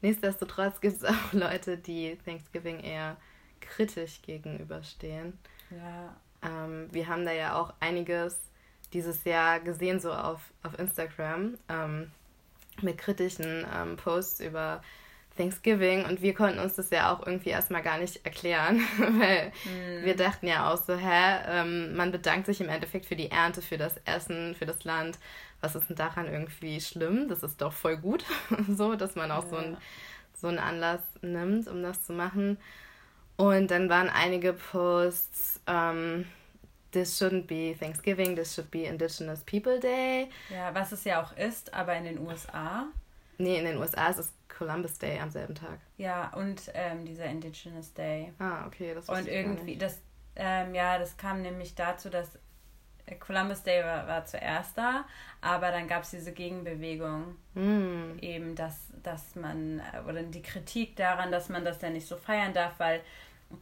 [0.00, 3.18] nichtsdestotrotz gibt es auch Leute, die Thanksgiving eher
[3.60, 5.38] kritisch gegenüberstehen.
[5.70, 6.16] Ja.
[6.42, 8.38] Ähm, wir haben da ja auch einiges
[8.92, 12.10] dieses Jahr gesehen, so auf, auf Instagram, ähm,
[12.82, 14.82] mit kritischen ähm, Posts über
[15.36, 20.04] Thanksgiving und wir konnten uns das ja auch irgendwie erstmal gar nicht erklären, weil mm.
[20.04, 23.60] wir dachten ja auch so, hä, ähm, man bedankt sich im Endeffekt für die Ernte,
[23.62, 25.18] für das Essen, für das Land.
[25.60, 27.28] Was ist denn daran irgendwie schlimm?
[27.28, 28.24] Das ist doch voll gut,
[28.68, 29.50] so, dass man auch ja.
[29.50, 29.76] so, ein,
[30.34, 32.58] so einen Anlass nimmt, um das zu machen.
[33.36, 36.26] Und dann waren einige Posts, ähm,
[36.92, 40.30] this shouldn't be Thanksgiving, this should be Indigenous People Day.
[40.48, 42.86] Ja, was es ja auch ist, aber in den USA.
[43.38, 45.78] Nee, in den USA ist es Columbus Day am selben Tag.
[45.98, 48.32] Ja, und ähm, dieser Indigenous Day.
[48.38, 50.00] Ah, okay, das Und irgendwie, das,
[50.36, 52.38] ähm, ja, das kam nämlich dazu, dass
[53.20, 55.04] Columbus Day war, war zuerst da,
[55.40, 58.18] aber dann gab es diese Gegenbewegung, mm.
[58.20, 62.52] eben, dass, dass man, oder die Kritik daran, dass man das ja nicht so feiern
[62.52, 63.00] darf, weil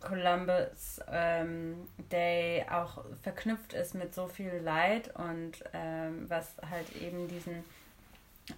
[0.01, 7.29] Columbus ähm, Day auch verknüpft ist mit so viel Leid und ähm, was halt eben
[7.29, 7.65] diesen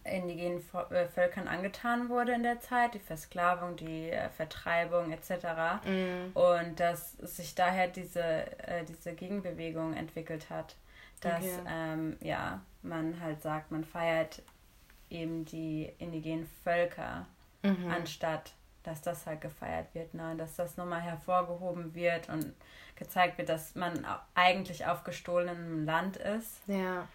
[0.04, 5.84] indigenen äh, Völkern angetan wurde in der Zeit, die Versklavung, die äh, Vertreibung etc.
[5.84, 6.36] Mm.
[6.36, 8.22] Und dass sich daher diese,
[8.66, 10.74] äh, diese Gegenbewegung entwickelt hat,
[11.20, 11.60] dass Okay.
[11.68, 14.42] ähm, ja, man halt sagt, man feiert
[15.08, 17.26] eben die indigenen Völker,
[17.62, 17.90] Mhm.
[17.90, 18.52] anstatt
[18.86, 20.34] dass das halt gefeiert wird, ne?
[20.36, 22.54] Dass das nochmal hervorgehoben wird und
[22.96, 27.08] gezeigt wird, dass man eigentlich auf gestohlenem Land ist, Ja,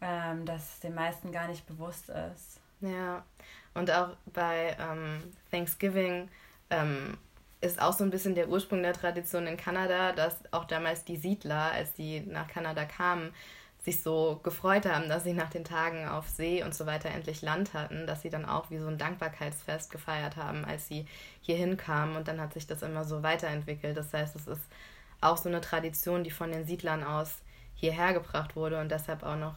[0.00, 2.60] ähm, dass den meisten gar nicht bewusst ist.
[2.80, 3.24] ja.
[3.74, 6.28] Und auch bei ähm, Thanksgiving
[6.70, 7.16] ähm,
[7.60, 11.16] ist auch so ein bisschen der Ursprung der Tradition in Kanada, dass auch damals die
[11.16, 13.32] Siedler, als die nach Kanada kamen,
[13.88, 17.40] sich so gefreut haben, dass sie nach den Tagen auf See und so weiter endlich
[17.40, 21.06] Land hatten, dass sie dann auch wie so ein Dankbarkeitsfest gefeiert haben, als sie
[21.40, 22.16] hierhin kamen.
[22.16, 23.96] Und dann hat sich das immer so weiterentwickelt.
[23.96, 24.60] Das heißt, es ist
[25.20, 27.36] auch so eine Tradition, die von den Siedlern aus
[27.74, 29.54] hierher gebracht wurde und deshalb auch noch,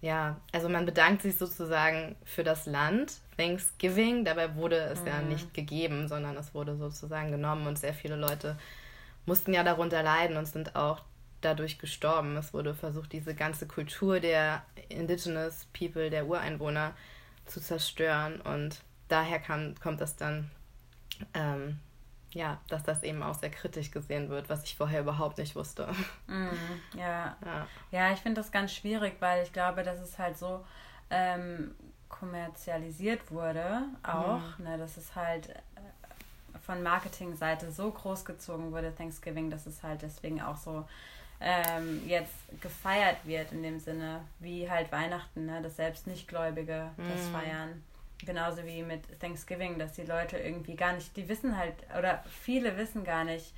[0.00, 5.28] ja, also man bedankt sich sozusagen für das Land, Thanksgiving, dabei wurde es ja Mhm.
[5.28, 8.56] nicht gegeben, sondern es wurde sozusagen genommen und sehr viele Leute
[9.24, 11.00] mussten ja darunter leiden und sind auch
[11.46, 12.36] dadurch gestorben.
[12.36, 16.94] Es wurde versucht, diese ganze Kultur der Indigenous People, der Ureinwohner
[17.46, 20.50] zu zerstören und daher kam, kommt das dann,
[21.34, 21.78] ähm,
[22.32, 25.88] ja, dass das eben auch sehr kritisch gesehen wird, was ich vorher überhaupt nicht wusste.
[26.26, 27.36] Mhm, ja.
[27.44, 30.64] Ja, Ja, ich finde das ganz schwierig, weil ich glaube, dass es halt so
[31.10, 31.74] ähm,
[32.08, 39.50] kommerzialisiert wurde, auch, ne, dass es halt äh, von Marketingseite so groß gezogen wurde, Thanksgiving,
[39.50, 40.84] dass es halt deswegen auch so
[41.40, 47.28] ähm, jetzt gefeiert wird in dem Sinne, wie halt Weihnachten, ne, dass selbst Nichtgläubige das
[47.28, 47.32] Mhm.
[47.32, 47.84] feiern.
[48.24, 52.76] Genauso wie mit Thanksgiving, dass die Leute irgendwie gar nicht, die wissen halt, oder viele
[52.78, 53.52] wissen gar nicht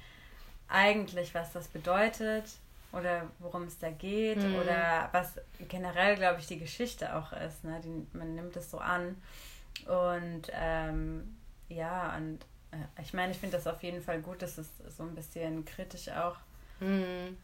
[0.69, 2.45] eigentlich, was das bedeutet
[2.93, 4.55] oder worum es da geht Mhm.
[4.57, 5.35] oder was
[5.69, 7.63] generell, glaube ich, die Geschichte auch ist.
[7.65, 7.81] Ne?
[7.85, 9.21] Die, man nimmt es so an.
[9.87, 11.37] Und ähm,
[11.69, 12.41] ja, und
[12.73, 15.65] äh, ich meine, ich finde das auf jeden Fall gut, dass es so ein bisschen
[15.65, 16.37] kritisch auch
[16.81, 17.37] Mhm.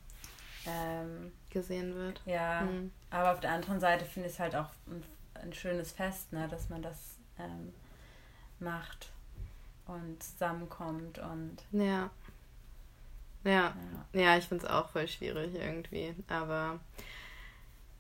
[0.67, 2.21] Ähm, gesehen wird.
[2.27, 2.91] ja, Mhm.
[3.11, 5.03] aber auf der anderen Seite finde ich es halt auch ein,
[5.43, 7.73] ein schönes Fest, ne, dass man das ähm,
[8.61, 9.11] macht
[9.87, 12.11] und zusammenkommt und Ja.
[13.45, 13.75] Ja,
[14.13, 14.21] ja.
[14.21, 16.15] ja, ich finde es auch voll schwierig irgendwie.
[16.29, 16.81] Aber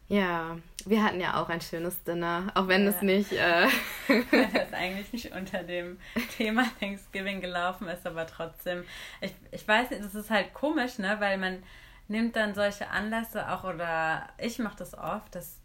[0.09, 3.05] ja, wir hatten ja auch ein schönes Dinner, auch wenn es Ja.
[3.05, 3.33] nicht.
[3.33, 3.68] Äh,
[4.55, 5.98] das eigentlich nicht unter dem
[6.37, 8.85] Thema Thanksgiving gelaufen ist, aber trotzdem,
[9.20, 11.62] ich, ich weiß nicht, das ist halt komisch, ne, weil man
[12.08, 15.60] nimmt dann solche Anlässe auch, oder ich mache das oft, dass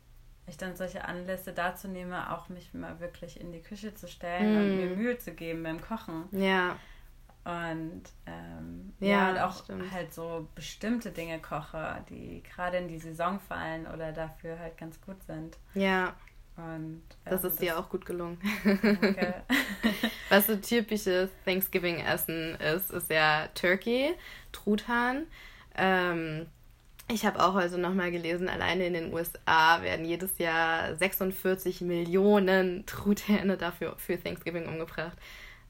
[0.48, 4.56] ich dann solche Anlässe dazu nehme, auch mich mal wirklich in die Küche zu stellen
[4.56, 4.78] und Mm.
[4.78, 6.28] mir Mühe zu geben beim Kochen.
[6.32, 6.76] ja,
[7.46, 9.92] Und ähm, Ja, ja, und auch stimmt.
[9.92, 15.00] halt so bestimmte Dinge koche, die gerade in die Saison fallen oder dafür halt ganz
[15.02, 15.58] gut sind.
[15.74, 16.14] ja,
[16.58, 18.40] Und das ähm, ist dir auch gut gelungen.
[18.84, 19.44] Danke.
[20.30, 24.14] Was so typisches Thanksgiving-Essen ist, ist ja Turkey,
[24.52, 25.26] Truthahn.
[25.80, 26.46] Ähm,
[27.12, 32.86] ich habe auch also nochmal gelesen, alleine in den USA werden jedes Jahr 46 Millionen
[32.86, 35.18] Truthähne dafür für Thanksgiving umgebracht.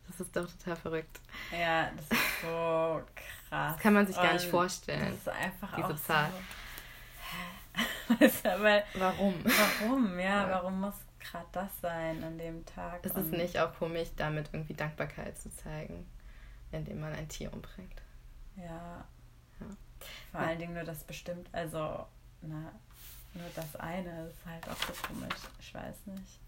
[0.07, 1.19] Das ist doch total verrückt.
[1.57, 3.01] Ja, das ist so
[3.47, 3.73] krass.
[3.75, 6.29] Das kann man sich gar nicht Und vorstellen, Das ist einfach diese auch Zahl.
[6.31, 8.15] So?
[8.19, 9.35] Weißt du, aber Warum?
[9.45, 10.19] warum?
[10.19, 10.49] Ja, Ja.
[10.49, 13.05] warum muss gerade das sein an dem Tag?
[13.05, 16.05] Ist es Und- nicht auch komisch, damit irgendwie Dankbarkeit zu zeigen,
[16.71, 18.01] indem man ein Tier umbringt?
[18.57, 19.05] Ja.
[20.31, 22.05] Vor allen Dingen nur das bestimmt, also,
[22.41, 22.71] na,
[23.33, 25.35] nur das eine ist halt auch so komisch.
[25.59, 26.39] Ich weiß nicht.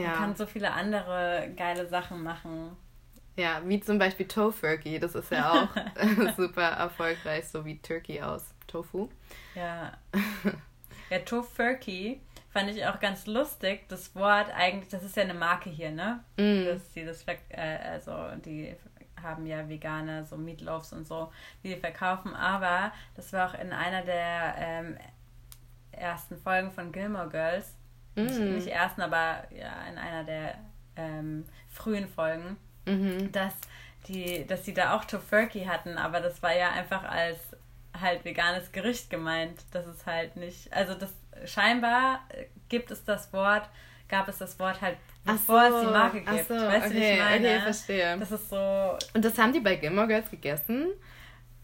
[0.00, 2.76] Man Ja, kann so viele andere geile Sachen machen.
[3.36, 5.68] ja wie zum Beispiel Tofurkey, das ist ja auch
[6.36, 9.08] super erfolgreich, so wie Turkey aus Tofu.
[9.54, 9.92] Ja.
[11.10, 13.88] ja, Tofurkey fand ich auch ganz lustig.
[13.88, 16.24] Das Wort eigentlich, das ist ja eine Marke hier, ne?
[16.36, 16.64] Mm.
[16.64, 18.12] dass sie das äh, also
[18.44, 18.74] die
[19.26, 21.30] haben ja vegane so Meatloafs und so,
[21.62, 24.96] die die verkaufen, aber das war auch in einer der ähm,
[25.92, 27.74] ersten Folgen von Gilmore Girls,
[28.14, 28.54] nicht, Mm.
[28.54, 30.54] nicht ersten, aber ja in einer der
[30.96, 33.32] ähm, frühen Folgen, Mhm.
[33.32, 33.54] dass
[34.08, 37.38] die, dass sie da auch Tofurkey hatten, aber das war ja einfach als
[38.00, 39.64] halt veganes Gericht gemeint.
[39.72, 41.12] Das ist halt nicht, also das
[41.44, 42.20] scheinbar
[42.68, 43.68] gibt es das Wort,
[44.08, 46.48] gab es das Wort halt bevor so, es die Marke gibt.
[46.48, 47.48] So, weißt okay, du, wie ich meine?
[47.48, 48.18] Okay, verstehe.
[48.18, 48.98] Das ist so.
[49.14, 50.92] Und das haben die bei Gilmore Girls gegessen?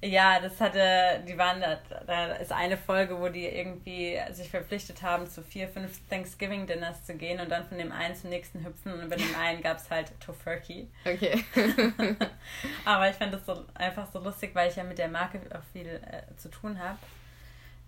[0.04, 5.00] Ja, das hatte, die waren da, da ist eine Folge, wo die irgendwie sich verpflichtet
[5.00, 8.94] haben, zu vier, fünf Thanksgiving-Dinners zu gehen und dann von dem einen zum nächsten hüpfen
[8.94, 10.88] und bei dem einen gab es halt Tofurkey.
[11.04, 11.44] Okay.
[12.84, 15.62] Aber ich fand das so einfach so lustig, weil ich ja mit der Marke auch
[15.72, 16.98] viel äh, zu tun habe.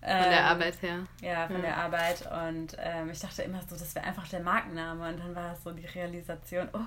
[0.05, 0.99] Von der ähm, Arbeit her.
[1.21, 1.61] Ja, von ja.
[1.61, 2.29] der Arbeit.
[2.31, 5.09] Und ähm, ich dachte immer so, das wäre einfach der Markenname.
[5.09, 6.79] Und dann war es so die Realisation, oh,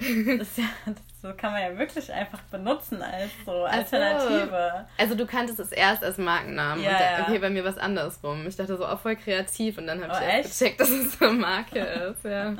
[0.38, 4.48] das, ja, das so kann man ja wirklich einfach benutzen als so Alternative.
[4.48, 5.02] So.
[5.02, 6.82] Also du kanntest es erst als Markennamen.
[6.82, 8.46] Ja, und da, okay, bei mir was andersrum.
[8.46, 10.90] Ich dachte so, auch oh, voll kreativ und dann habe oh, ich erst gecheckt, dass
[10.90, 12.24] es so eine Marke ist.
[12.24, 12.56] Ja.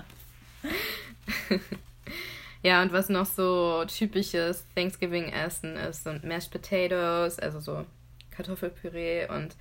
[2.63, 7.85] ja, und was noch so typisches Thanksgiving-Essen ist, sind Mashed Potatoes, also so
[8.31, 9.57] Kartoffelpüree und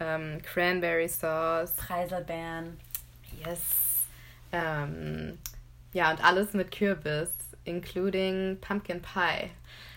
[0.00, 1.74] ähm, Cranberry Sauce.
[1.76, 2.78] Preiselbeeren.
[3.44, 3.60] Yes.
[4.52, 5.38] Ähm,
[5.92, 7.30] ja, und alles mit Kürbis,
[7.64, 9.50] including Pumpkin Pie.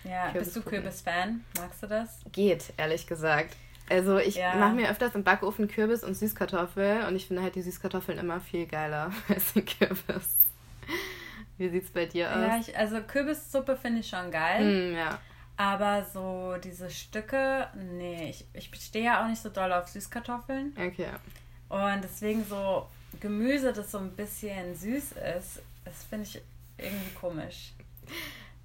[0.04, 1.44] Ja, bist du Kürbis-Fan?
[1.58, 2.20] Magst du das?
[2.32, 3.54] Geht, ehrlich gesagt.
[3.90, 4.54] Also ich ja.
[4.54, 8.40] mache mir öfters im Backofen Kürbis und Süßkartoffel und ich finde halt die Süßkartoffeln immer
[8.40, 10.36] viel geiler als die Kürbis.
[11.58, 12.36] Wie sieht's bei dir aus?
[12.36, 14.92] Ja, ich, also Kürbissuppe finde ich schon geil.
[14.92, 15.18] Mm, ja.
[15.60, 20.72] Aber so diese Stücke, nee, ich, ich stehe ja auch nicht so doll auf Süßkartoffeln.
[20.74, 21.10] Okay.
[21.68, 22.86] Und deswegen so
[23.20, 26.42] Gemüse, das so ein bisschen süß ist, das finde ich
[26.78, 27.74] irgendwie komisch.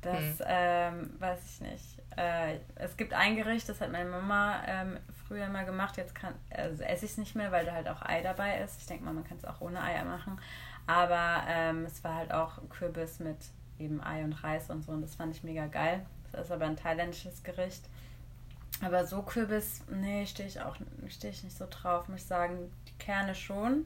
[0.02, 0.46] Das hm.
[0.48, 2.02] ähm, weiß ich nicht.
[2.16, 5.98] Äh, es gibt ein Gericht, das hat meine Mama ähm, früher mal gemacht.
[5.98, 8.80] Jetzt kann, also esse ich es nicht mehr, weil da halt auch Ei dabei ist.
[8.80, 10.40] Ich denke mal, man kann es auch ohne Eier machen.
[10.88, 13.40] Aber ähm, es war halt auch Kürbis mit
[13.80, 14.94] eben Ei und Reis und so.
[14.94, 16.06] Und das fand ich mega geil.
[16.42, 17.84] Ist aber ein thailändisches Gericht.
[18.82, 20.76] Aber so Kürbis, nee, stehe ich auch
[21.10, 22.72] stehe ich nicht so drauf, muss ich sagen.
[22.88, 23.86] Die Kerne schon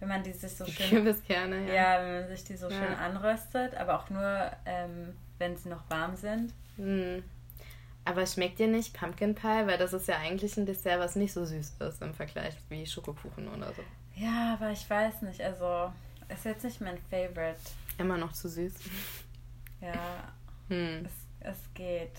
[0.00, 0.88] wenn man die sich so schön.
[0.90, 1.74] Kürbiskerne, ja.
[1.74, 2.76] Ja, wenn man sich die so ja.
[2.76, 6.52] schön anröstet, aber auch nur, ähm, wenn sie noch warm sind.
[6.76, 7.22] Mm.
[8.04, 9.66] Aber schmeckt dir nicht Pumpkin Pie?
[9.66, 12.86] Weil das ist ja eigentlich ein Dessert, was nicht so süß ist im Vergleich wie
[12.86, 13.82] Schokokuchen oder so.
[14.14, 15.40] Ja, aber ich weiß nicht.
[15.40, 15.92] Also,
[16.28, 17.58] ist jetzt nicht mein Favorite.
[17.98, 18.74] Immer noch zu süß.
[19.80, 20.32] Ja.
[20.68, 21.04] Hm.
[21.04, 21.12] Es,
[21.46, 22.18] es geht.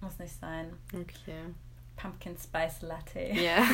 [0.00, 0.72] Muss nicht sein.
[0.92, 1.54] Okay.
[1.96, 3.20] Pumpkin Spice Latte.
[3.20, 3.58] Ja.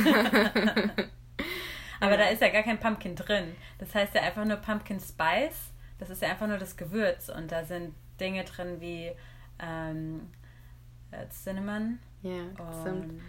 [2.00, 2.16] Aber ja.
[2.16, 3.56] da ist ja gar kein Pumpkin drin.
[3.78, 5.72] Das heißt ja einfach nur Pumpkin Spice.
[5.98, 7.28] Das ist ja einfach nur das Gewürz.
[7.28, 9.10] Und da sind Dinge drin wie
[9.58, 10.30] ähm,
[11.10, 13.22] äh, Cinnamon ja, und Zimt,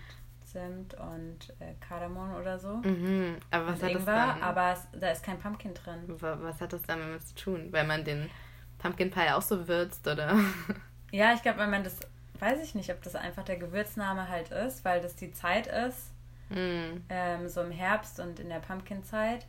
[0.43, 2.78] Zimt und äh, Kardamom oder so.
[2.78, 3.38] Mhm.
[3.52, 4.43] Aber was hat Ingwer, das dann?
[4.43, 6.04] Aber es, da ist kein Pumpkin drin.
[6.08, 7.67] Was hat das damit zu tun?
[7.72, 8.30] Weil man den
[8.78, 10.38] Pumpkin Pie auch so würzt, oder?
[11.12, 11.98] Ja, ich glaube, wenn man das,
[12.39, 16.12] weiß ich nicht, ob das einfach der Gewürzname halt ist, weil das die Zeit ist
[16.50, 17.04] Mm.
[17.10, 19.45] Ähm, so im Herbst und in der Pumpkin-Zeit.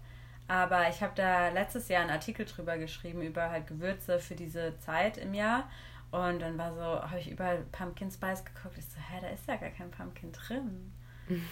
[0.49, 4.79] Aber ich habe da letztes Jahr einen Artikel drüber geschrieben, über halt Gewürze für diese
[4.81, 5.69] Zeit im Jahr.
[6.11, 8.77] Und dann war so, habe ich überall Pumpkin Spice geguckt.
[8.77, 10.93] Ich so, hä, da ist ja gar kein Pumpkin drin.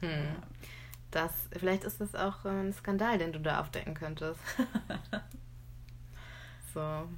[0.00, 0.08] Hm.
[0.10, 0.42] Ja.
[1.12, 4.40] Das, vielleicht ist das auch ein Skandal, den du da aufdecken könntest.
[6.74, 7.08] so.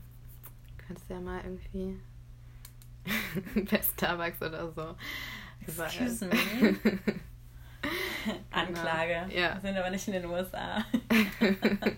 [0.86, 1.98] Könntest du ja mal irgendwie
[3.70, 4.96] bei Starbucks oder so
[5.66, 6.34] Excuse me.
[8.50, 9.26] Anklage.
[9.28, 9.40] Genau.
[9.40, 9.54] Ja.
[9.54, 10.84] Wir sind aber nicht in den USA.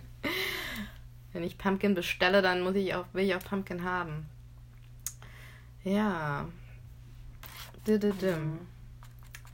[1.32, 4.28] Wenn ich Pumpkin bestelle, dann muss ich auch, will ich auch Pumpkin haben.
[5.84, 6.48] Ja.
[7.86, 8.58] Mhm.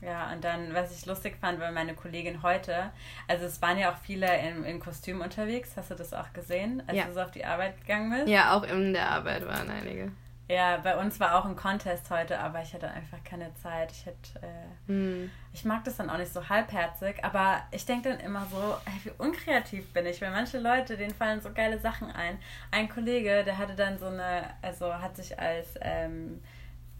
[0.05, 2.91] Ja, und dann, was ich lustig fand, weil meine Kollegin heute,
[3.27, 6.83] also es waren ja auch viele in, in Kostüm unterwegs, hast du das auch gesehen,
[6.87, 7.05] als ja.
[7.05, 8.27] du so auf die Arbeit gegangen bist?
[8.27, 10.11] Ja, auch in der Arbeit waren einige.
[10.49, 13.91] Ja, bei uns war auch ein Contest heute, aber ich hatte einfach keine Zeit.
[13.93, 15.31] Ich hätte, äh, hm.
[15.53, 19.05] ich mag das dann auch nicht so halbherzig, aber ich denke dann immer so, ey,
[19.05, 22.37] wie unkreativ bin ich, weil manche Leute, denen fallen so geile Sachen ein.
[22.71, 26.41] Ein Kollege, der hatte dann so eine, also hat sich als ähm,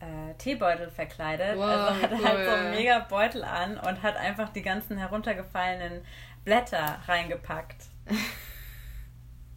[0.03, 2.25] äh, Teebeutel verkleidet, wow, also hatte cool.
[2.25, 6.03] halt so einen mega Beutel an und hat einfach die ganzen heruntergefallenen
[6.43, 7.85] Blätter reingepackt.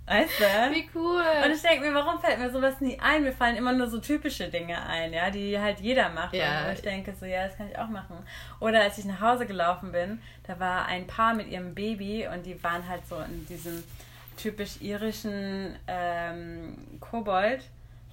[0.07, 0.45] Weißt du?
[0.73, 1.25] Wie cool.
[1.45, 3.25] Und ich denke mir, warum fällt mir sowas nie ein?
[3.25, 6.33] Mir fallen immer nur so typische Dinge ein, ja, die halt jeder macht.
[6.33, 6.67] Ja.
[6.67, 8.17] Und ich denke so, ja, das kann ich auch machen.
[8.61, 12.47] Oder als ich nach Hause gelaufen bin, da war ein Paar mit ihrem Baby und
[12.47, 13.83] die waren halt so in diesem
[14.37, 17.65] typisch irischen ähm, Kobold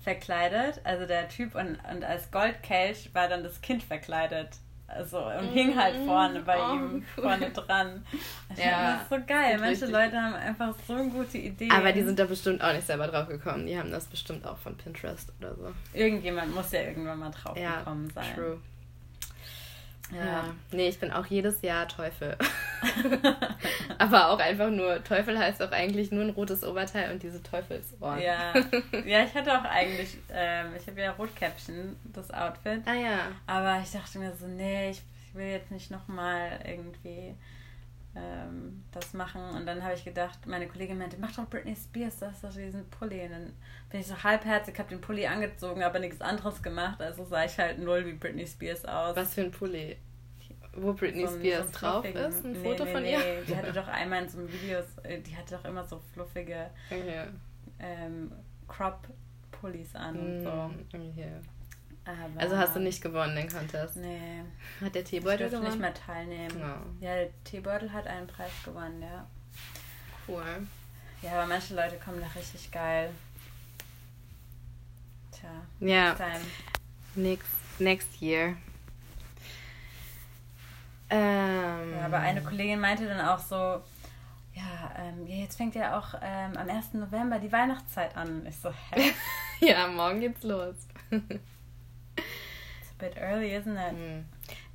[0.04, 0.82] verkleidet.
[0.84, 4.50] Also der Typ und, und als Goldkelch war dann das Kind verkleidet.
[4.96, 6.06] Also, und hing halt mhm.
[6.06, 7.24] vorne bei oh, ihm cool.
[7.24, 8.06] vorne dran.
[8.56, 9.58] Ja, das ist so geil.
[9.60, 11.70] Manche Leute haben einfach so eine gute Idee.
[11.72, 13.66] Aber die sind da bestimmt auch nicht selber drauf gekommen.
[13.66, 15.74] Die haben das bestimmt auch von Pinterest oder so.
[15.94, 18.36] Irgendjemand muss ja irgendwann mal drauf ja, gekommen sein.
[18.36, 18.60] True.
[20.12, 20.26] Ja.
[20.26, 20.44] ja.
[20.72, 22.38] Nee, ich bin auch jedes Jahr Teufel.
[23.98, 28.22] Aber auch einfach nur, Teufel heißt auch eigentlich nur ein rotes Oberteil und diese Teufelsohren.
[28.22, 28.54] Ja.
[29.06, 32.82] ja, ich hatte auch eigentlich, ähm, ich habe ja Rotkäppchen, das Outfit.
[32.86, 33.18] Ah ja.
[33.48, 37.36] Aber ich dachte mir so, nee, ich, ich will jetzt nicht nochmal irgendwie
[38.16, 39.42] ähm, das machen.
[39.56, 42.54] Und dann habe ich gedacht, meine Kollegin meinte, mach doch Britney Spears, das ist doch
[42.54, 43.24] diesen Pulli.
[43.24, 43.54] Und dann
[43.90, 47.02] bin ich so halbherzig, habe den Pulli angezogen, aber nichts anderes gemacht.
[47.02, 49.16] Also sah ich halt null wie Britney Spears aus.
[49.16, 49.98] Was für ein Pulli?
[50.76, 52.44] Wo Britney so Spears so drauf ist?
[52.44, 53.12] Ein nee, Foto nee, von nee.
[53.12, 53.44] ihr?
[53.48, 57.28] Die hatte doch einmal in so Videos, äh, die hatte doch immer so fluffige okay.
[57.80, 58.32] ähm,
[58.68, 60.72] Crop-Pullis an und so.
[60.98, 61.28] Okay.
[62.06, 63.96] Aber also hast du nicht gewonnen den Contest?
[63.96, 64.42] Nee.
[64.82, 65.64] Hat der Teebeutel gewonnen?
[65.66, 66.60] Ich nicht mehr teilnehmen.
[66.60, 66.76] No.
[67.00, 69.26] Ja, der Teebeutel hat einen Preis gewonnen, ja.
[70.28, 70.68] Cool.
[71.22, 73.10] Ja, aber manche Leute kommen da richtig geil.
[75.32, 75.50] Tja.
[75.80, 76.16] Ja.
[76.20, 76.40] Yeah.
[77.16, 78.58] Next, next year.
[81.14, 81.94] Ähm.
[81.96, 86.58] Ja, aber eine Kollegin meinte dann auch so, ja, ähm, jetzt fängt ja auch ähm,
[86.58, 86.94] am 1.
[86.94, 88.46] November die Weihnachtszeit an.
[88.48, 89.12] Ich so, hä?
[89.60, 90.76] ja, morgen geht's los.
[92.98, 93.92] bit early, isn't it?
[93.92, 94.26] Hm.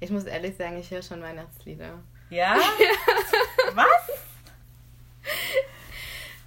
[0.01, 1.98] Ich muss ehrlich sagen, ich höre schon Weihnachtslieder.
[2.31, 2.57] Ja?
[3.74, 4.29] Was?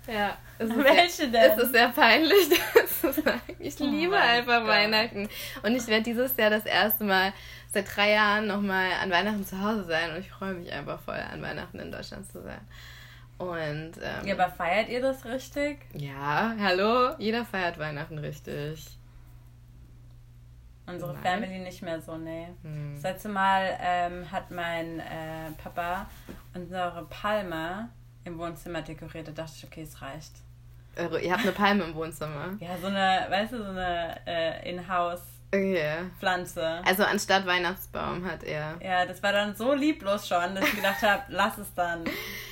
[0.08, 0.38] Ja.
[0.60, 1.52] Welche sehr, denn?
[1.52, 3.42] Es ist sehr peinlich, das zu sagen.
[3.60, 4.66] Ich oh liebe einfach.
[4.66, 5.28] Weihnachten.
[5.64, 7.34] Und ich werde dieses Jahr das erste Mal
[7.72, 10.12] seit drei Jahren nochmal an Weihnachten zu Hause sein.
[10.12, 12.62] Und ich freue mich einfach voll, an Weihnachten in Deutschland zu sein.
[13.38, 15.80] Und, ähm, ja, aber feiert ihr das richtig?
[15.94, 17.16] Ja, hallo?
[17.18, 18.86] Jeder feiert Weihnachten richtig.
[20.86, 21.24] Unsere Nein.
[21.24, 22.48] Family nicht mehr so, nee.
[22.62, 22.94] Hm.
[22.96, 26.08] Das letzte Mal ähm, hat mein äh, Papa
[26.54, 27.90] unsere Palme
[28.26, 29.28] im Wohnzimmer dekoriert.
[29.30, 30.34] Da dachte ich, okay, es reicht.
[30.98, 32.58] Eure, ihr habt eine Palme im Wohnzimmer?
[32.60, 35.22] ja, so eine, weißt du, so eine äh, In-house.
[35.54, 36.10] Okay.
[36.18, 36.82] Pflanze.
[36.86, 38.78] Also anstatt Weihnachtsbaum hat er.
[38.82, 42.06] Ja, das war dann so lieblos schon, dass ich gedacht habe, lass es dann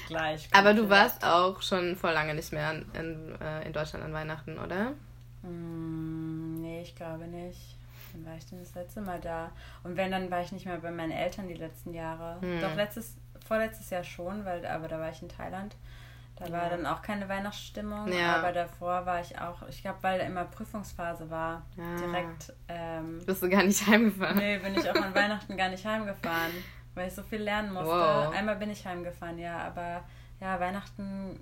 [0.08, 0.50] gleich.
[0.52, 4.12] Aber du warst auch schon vor lange nicht mehr in, in, äh, in Deutschland an
[4.12, 4.92] Weihnachten, oder?
[5.44, 7.78] Mm, nee, ich glaube nicht.
[8.12, 9.52] Wann war ich denn das letzte Mal da?
[9.84, 12.42] Und wenn, dann war ich nicht mehr bei meinen Eltern die letzten Jahre.
[12.42, 12.60] Hm.
[12.60, 13.16] Doch letztes,
[13.48, 15.74] vorletztes Jahr schon, weil, aber da war ich in Thailand.
[16.40, 16.54] Da ja.
[16.54, 18.38] war dann auch keine Weihnachtsstimmung, ja.
[18.38, 21.98] aber davor war ich auch, ich glaube, weil da immer Prüfungsphase war, ja.
[21.98, 22.54] direkt.
[22.70, 24.38] Ähm, Bist du gar nicht heimgefahren?
[24.38, 26.54] Nee, bin ich auch an Weihnachten gar nicht heimgefahren,
[26.96, 27.90] weil ich so viel lernen musste.
[27.90, 28.34] Wow.
[28.34, 30.06] Einmal bin ich heimgefahren, ja, aber
[30.40, 31.38] ja, Weihnachten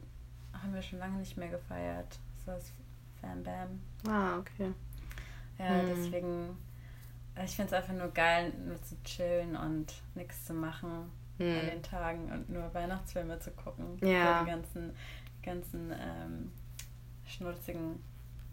[0.51, 2.17] haben wir schon lange nicht mehr gefeiert.
[2.43, 2.73] So ist
[3.21, 3.79] Fan Bam.
[4.11, 4.73] Ah, okay.
[5.59, 5.87] Ja, hm.
[5.89, 6.57] deswegen,
[7.45, 11.59] ich finde es einfach nur geil, nur zu chillen und nichts zu machen hm.
[11.59, 13.97] an den Tagen und nur Weihnachtsfilme zu gucken.
[14.01, 14.39] Ja.
[14.39, 14.95] So die ganzen,
[15.43, 16.51] ganzen ähm,
[17.25, 18.03] schnulzigen.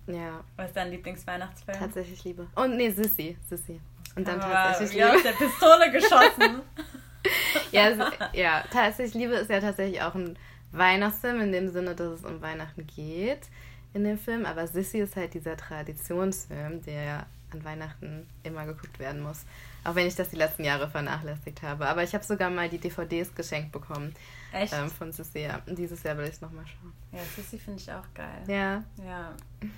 [0.07, 0.44] Ja.
[0.57, 1.79] Was ist dein Lieblingsweihnachtsfilm?
[1.79, 2.47] Tatsächlich Liebe.
[2.55, 3.37] Und nee, Sissy.
[3.49, 3.81] Sissy.
[4.16, 5.14] Und dann Aber tatsächlich Liebe.
[5.14, 6.62] aus der Pistole geschossen.
[7.73, 7.90] ja,
[8.33, 10.38] ja, tatsächlich Liebe ist ja tatsächlich auch ein
[10.73, 13.49] Weihnachtsfilm in dem Sinne, dass es um Weihnachten geht
[13.94, 19.22] in dem Film, aber Sissy ist halt dieser Traditionsfilm, der an Weihnachten immer geguckt werden
[19.22, 19.44] muss.
[19.85, 21.87] Auch wenn ich das die letzten Jahre vernachlässigt habe.
[21.87, 24.14] Aber ich habe sogar mal die DVDs geschenkt bekommen.
[24.52, 24.72] Echt?
[24.72, 25.40] Ähm, von Sissy.
[25.40, 25.61] Ja.
[25.66, 26.92] Dieses Jahr will ich es nochmal schauen.
[27.12, 28.42] Ja, Sissy finde ich auch geil.
[28.48, 28.83] Ja.
[29.04, 29.33] Ja.
[29.61, 29.70] Bin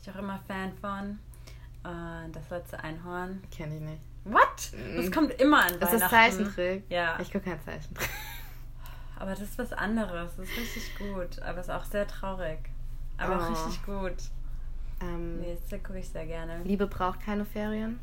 [0.00, 1.18] ich auch immer Fan von.
[1.86, 3.42] Uh, das letzte Einhorn.
[3.54, 4.00] Kenne ich nicht.
[4.24, 4.72] What?
[4.96, 6.00] Das kommt immer an das Weihnachten.
[6.00, 6.84] Das ist Zeichentrick.
[6.90, 7.18] Ja.
[7.20, 8.08] Ich gucke kein Zeichentrick.
[9.18, 10.32] Aber das ist was anderes.
[10.36, 11.40] Das ist richtig gut.
[11.42, 12.58] Aber es ist auch sehr traurig.
[13.18, 13.52] Aber oh.
[13.52, 14.30] richtig gut.
[15.00, 16.62] Ähm, nee, das gucke ich sehr gerne.
[16.64, 18.00] Liebe braucht keine Ferien.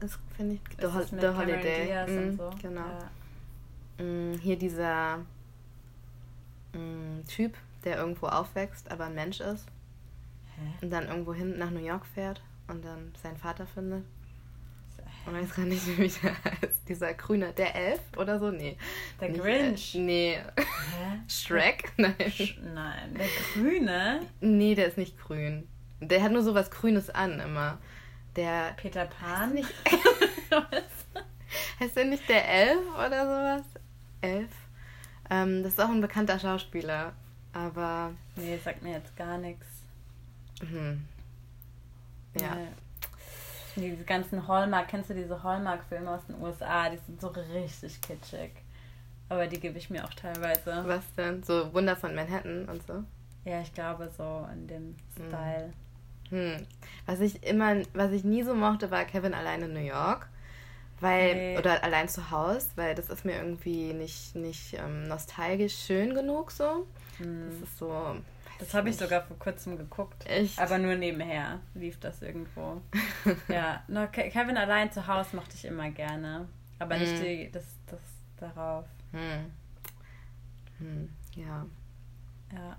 [0.00, 0.60] Das finde ich.
[0.78, 2.06] The, Ho The Holiday.
[2.06, 2.50] Mm, so.
[2.62, 2.80] Genau.
[3.98, 4.04] Ja.
[4.04, 5.18] Mm, hier dieser
[6.72, 9.66] mm, Typ, der irgendwo aufwächst, aber ein Mensch ist.
[10.56, 10.84] Hä?
[10.84, 14.04] Und dann irgendwo hin nach New York fährt und dann seinen Vater findet.
[15.26, 16.88] Ich weiß gar nicht, wie der heißt.
[16.88, 18.50] Dieser grüne, der Elf oder so?
[18.50, 18.76] Nee.
[19.20, 19.94] Der nicht Grinch?
[19.94, 20.04] Elf.
[20.04, 20.38] Nee.
[20.56, 21.20] Hä?
[21.28, 21.92] Shrek?
[21.96, 22.14] Nein.
[22.30, 23.14] Sch nein.
[23.14, 24.20] Der grüne?
[24.40, 25.68] Nee, der ist nicht grün.
[26.00, 27.78] Der hat nur so was Grünes an immer.
[28.36, 28.74] Der.
[28.76, 29.54] Peter Pan?
[29.54, 29.68] Nicht,
[31.80, 33.66] heißt der nicht der Elf oder sowas?
[34.22, 34.50] Elf?
[35.28, 37.12] Ähm, das ist auch ein bekannter Schauspieler.
[37.52, 38.12] Aber.
[38.36, 39.66] Nee, sagt mir jetzt gar nichts.
[40.62, 41.04] Mhm.
[42.40, 42.54] Ja.
[42.54, 42.68] Nee.
[43.80, 46.90] Diese ganzen Hallmark, kennst du diese Hallmark-Filme aus den USA?
[46.90, 48.52] Die sind so richtig kitschig.
[49.28, 50.82] Aber die gebe ich mir auch teilweise.
[50.86, 51.42] Was denn?
[51.42, 53.04] So Wunder von Manhattan und so?
[53.44, 55.28] Ja, ich glaube so in dem hm.
[55.28, 55.72] Style.
[56.30, 56.66] Hm.
[57.06, 60.28] Was ich immer, was ich nie so mochte, war Kevin allein in New York.
[61.00, 61.58] Weil, nee.
[61.58, 66.50] oder allein zu Hause, weil das ist mir irgendwie nicht, nicht ähm, nostalgisch schön genug
[66.50, 66.86] so.
[67.16, 67.48] Hm.
[67.48, 68.16] Das ist so,
[68.60, 70.26] das habe ich sogar vor kurzem geguckt.
[70.26, 70.58] Echt?
[70.58, 72.82] Aber nur nebenher lief das irgendwo.
[73.48, 76.46] ja, nur Kevin allein zu Hause mochte ich immer gerne.
[76.78, 77.24] Aber nicht hm.
[77.24, 78.00] die, das, das
[78.38, 78.84] darauf.
[79.12, 79.50] Hm.
[80.78, 81.08] Hm.
[81.34, 81.66] Ja.
[82.52, 82.76] Ja.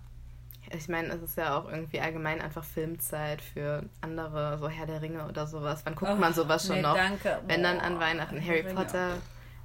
[0.74, 5.02] Ich meine, es ist ja auch irgendwie allgemein einfach Filmzeit für andere, so Herr der
[5.02, 5.82] Ringe oder sowas.
[5.84, 6.96] Wann guckt oh, man sowas schon nee, noch?
[6.96, 7.42] Danke.
[7.48, 8.40] Wenn dann an Weihnachten.
[8.40, 8.76] Harry Ringe.
[8.76, 9.18] Potter.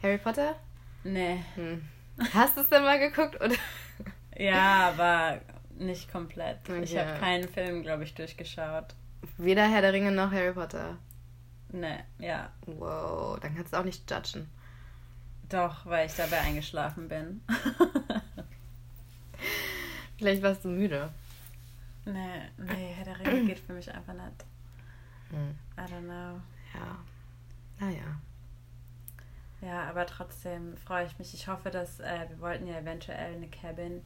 [0.02, 0.56] Harry Potter?
[1.04, 1.44] Nee.
[1.54, 1.86] Hm.
[2.32, 3.36] Hast du es denn mal geguckt?
[3.36, 3.54] Oder?
[4.38, 5.40] Ja, aber
[5.78, 6.58] nicht komplett.
[6.68, 6.82] Okay.
[6.82, 8.94] Ich habe keinen Film, glaube ich, durchgeschaut.
[9.38, 10.96] Weder Herr der Ringe noch Harry Potter.
[11.70, 12.50] Nee, ja.
[12.66, 14.48] Wow, dann kannst du auch nicht judgen.
[15.48, 17.42] Doch, weil ich dabei eingeschlafen bin.
[20.18, 21.12] Vielleicht warst du müde.
[22.04, 24.44] Nee, nee, Herr der Ringe geht für mich einfach nicht.
[25.30, 25.58] Hm.
[25.76, 26.40] I don't know.
[26.74, 26.98] Ja.
[27.78, 28.20] Naja.
[29.60, 31.34] Ja, aber trotzdem freue ich mich.
[31.34, 34.02] Ich hoffe, dass äh, wir wollten ja eventuell eine Cabin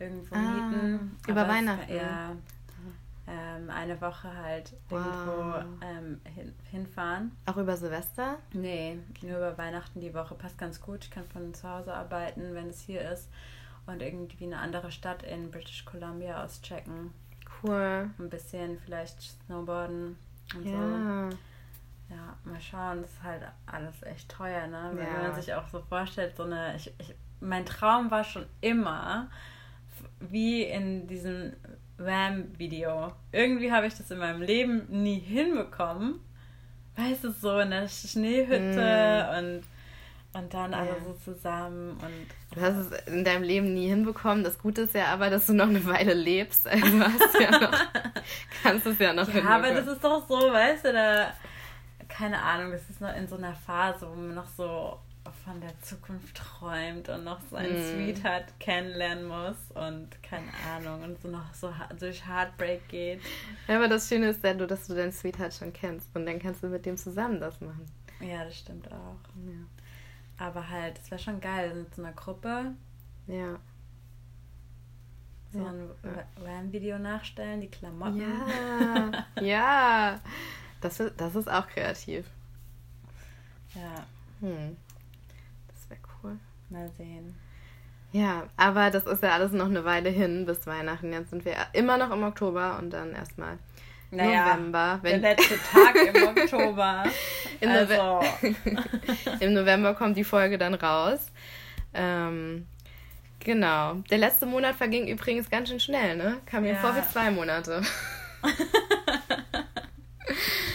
[0.00, 1.16] irgendwo ah, mieten.
[1.28, 1.86] Über Weihnachten.
[1.86, 2.36] Kann, ja.
[3.26, 5.06] Ähm, eine Woche halt wow.
[5.06, 7.30] irgendwo ähm, hin, hinfahren.
[7.46, 8.38] Auch über Silvester?
[8.52, 10.34] Nee, nur über Weihnachten die Woche.
[10.34, 11.04] Passt ganz gut.
[11.04, 13.28] Ich kann von zu Hause arbeiten, wenn es hier ist.
[13.86, 17.12] Und irgendwie eine andere Stadt in British Columbia auschecken.
[17.62, 18.10] Cool.
[18.18, 20.16] Ein bisschen vielleicht Snowboarden
[20.56, 21.30] und ja.
[21.30, 21.36] so.
[22.10, 24.90] Ja, mal schauen, das ist halt alles echt teuer, ne?
[24.94, 25.22] Wenn ja.
[25.22, 26.74] man sich auch so vorstellt, so eine.
[26.74, 29.28] Ich, ich, mein Traum war schon immer,
[30.20, 31.52] wie in diesem
[31.98, 33.12] Ram-Video.
[33.32, 36.20] Irgendwie habe ich das in meinem Leben nie hinbekommen.
[36.96, 39.38] Weißt du, so in der Schneehütte mm.
[39.38, 39.62] und,
[40.40, 42.54] und dann alle so zusammen und.
[42.54, 44.42] Du hast es in deinem Leben nie hinbekommen.
[44.44, 46.66] Das Gute ist ja aber, dass du noch eine Weile lebst.
[46.66, 47.72] Also hast ja noch,
[48.62, 51.32] kannst es ja noch Ja, aber das ist doch so, weißt du, da
[52.10, 54.98] keine Ahnung, das ist noch in so einer Phase, wo man noch so
[55.44, 57.94] von der Zukunft träumt und noch seinen mm.
[57.94, 63.20] Sweetheart kennenlernen muss und keine Ahnung und so noch so durch Heartbreak geht.
[63.66, 66.38] Ja, aber das Schöne ist ja nur, dass du deinen Sweetheart schon kennst und dann
[66.38, 67.86] kannst du mit dem zusammen das machen.
[68.20, 69.16] Ja, das stimmt auch.
[69.46, 70.46] Ja.
[70.46, 72.72] Aber halt, es wäre schon geil, mit so einer Gruppe.
[73.26, 73.58] Ja.
[75.52, 75.70] So ja.
[75.70, 75.90] ein
[76.42, 78.20] Ram-Video nachstellen, die Klamotten.
[78.20, 80.20] Ja, ja.
[80.80, 82.26] Das, das ist auch kreativ.
[83.74, 84.06] Ja.
[84.40, 84.76] Hm.
[86.70, 87.34] Mal sehen.
[88.12, 91.12] Ja, aber das ist ja alles noch eine Weile hin bis Weihnachten.
[91.12, 93.58] Jetzt sind wir immer noch im Oktober und dann erstmal
[94.10, 94.98] naja, November.
[95.02, 97.04] Wenn der letzte Tag im Oktober.
[97.60, 98.20] Im, also.
[99.40, 101.30] Im November kommt die Folge dann raus.
[101.94, 102.66] Ähm,
[103.38, 103.94] genau.
[104.10, 106.38] Der letzte Monat verging übrigens ganz schön schnell, ne?
[106.46, 106.78] Kam mir ja.
[106.78, 107.82] vor wie zwei Monate.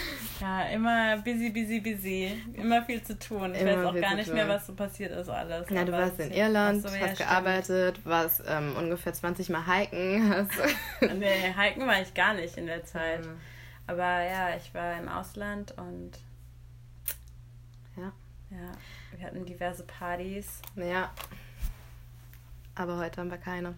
[0.46, 2.42] Ja, immer busy, busy, busy.
[2.54, 3.52] Immer viel zu tun.
[3.52, 5.66] Ich immer weiß auch gar nicht mehr, was so passiert ist alles.
[5.70, 10.32] Na, du warst in Irland, so, hast ja, gearbeitet, warst ähm, ungefähr 20 Mal hiken.
[10.32, 10.50] Hast
[11.18, 13.26] nee, hiken war ich gar nicht in der Zeit.
[13.26, 13.40] Mhm.
[13.88, 16.12] Aber ja, ich war im Ausland und
[17.96, 18.12] ja.
[18.50, 18.72] Ja,
[19.16, 20.62] wir hatten diverse Partys.
[20.76, 21.12] Ja.
[22.76, 23.74] Aber heute haben wir keine.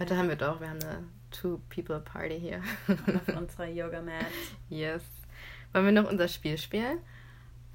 [0.00, 0.20] Heute ja.
[0.20, 2.60] haben wir doch, wir haben eine Two-People-Party hier.
[2.88, 4.26] Auf unserer Yoga-Mat.
[4.68, 5.02] Yes.
[5.72, 6.98] Wollen wir noch unser Spiel spielen?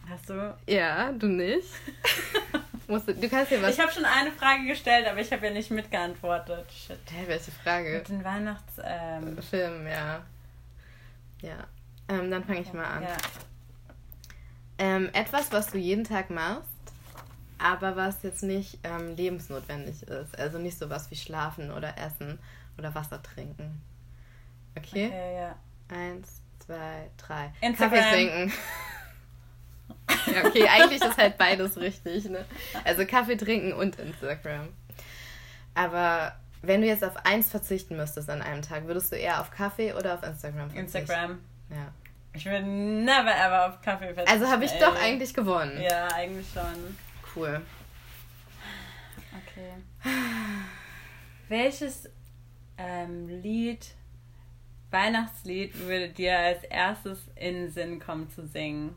[0.10, 0.58] Hast du?
[0.68, 1.68] Ja, du nicht.
[2.88, 3.74] Du, du kannst dir was.
[3.74, 6.70] Ich habe schon eine Frage gestellt, aber ich habe ja nicht mitgeantwortet.
[6.74, 7.00] Shit.
[7.10, 7.94] Hä, welche Frage?
[8.00, 9.38] Mit den Weihnachtsfilmen.
[9.54, 9.88] Ähm...
[9.88, 10.22] ja.
[11.42, 11.68] Ja.
[12.10, 13.04] Ähm, dann fange ich mal an.
[13.04, 13.18] Ja.
[14.78, 16.68] Ähm, etwas, was du jeden Tag machst,
[17.58, 20.38] aber was jetzt nicht ähm, lebensnotwendig ist.
[20.38, 22.39] Also nicht so was wie schlafen oder essen
[22.78, 23.82] oder Wasser trinken.
[24.76, 25.08] Okay?
[25.08, 25.56] Okay, ja.
[25.96, 27.51] Eins, zwei, drei.
[27.62, 27.99] Instagram.
[27.99, 28.53] Kaffee trinken.
[30.34, 32.45] ja, okay, eigentlich ist halt beides richtig, ne?
[32.84, 34.70] Also Kaffee trinken und Instagram.
[35.74, 39.51] Aber wenn du jetzt auf eins verzichten müsstest an einem Tag, würdest du eher auf
[39.51, 40.99] Kaffee oder auf Instagram verzichten?
[40.99, 41.39] Instagram.
[41.70, 41.93] Ja.
[42.34, 44.32] Ich würde never ever auf Kaffee verzichten.
[44.32, 45.82] Also habe ich doch eigentlich gewonnen.
[45.82, 46.97] Ja, eigentlich schon.
[47.36, 47.62] Cool.
[49.32, 49.74] Okay.
[51.49, 52.09] Welches
[52.78, 53.86] ähm, Lied
[54.92, 58.96] Weihnachtslied würde dir als erstes in den Sinn kommen zu singen?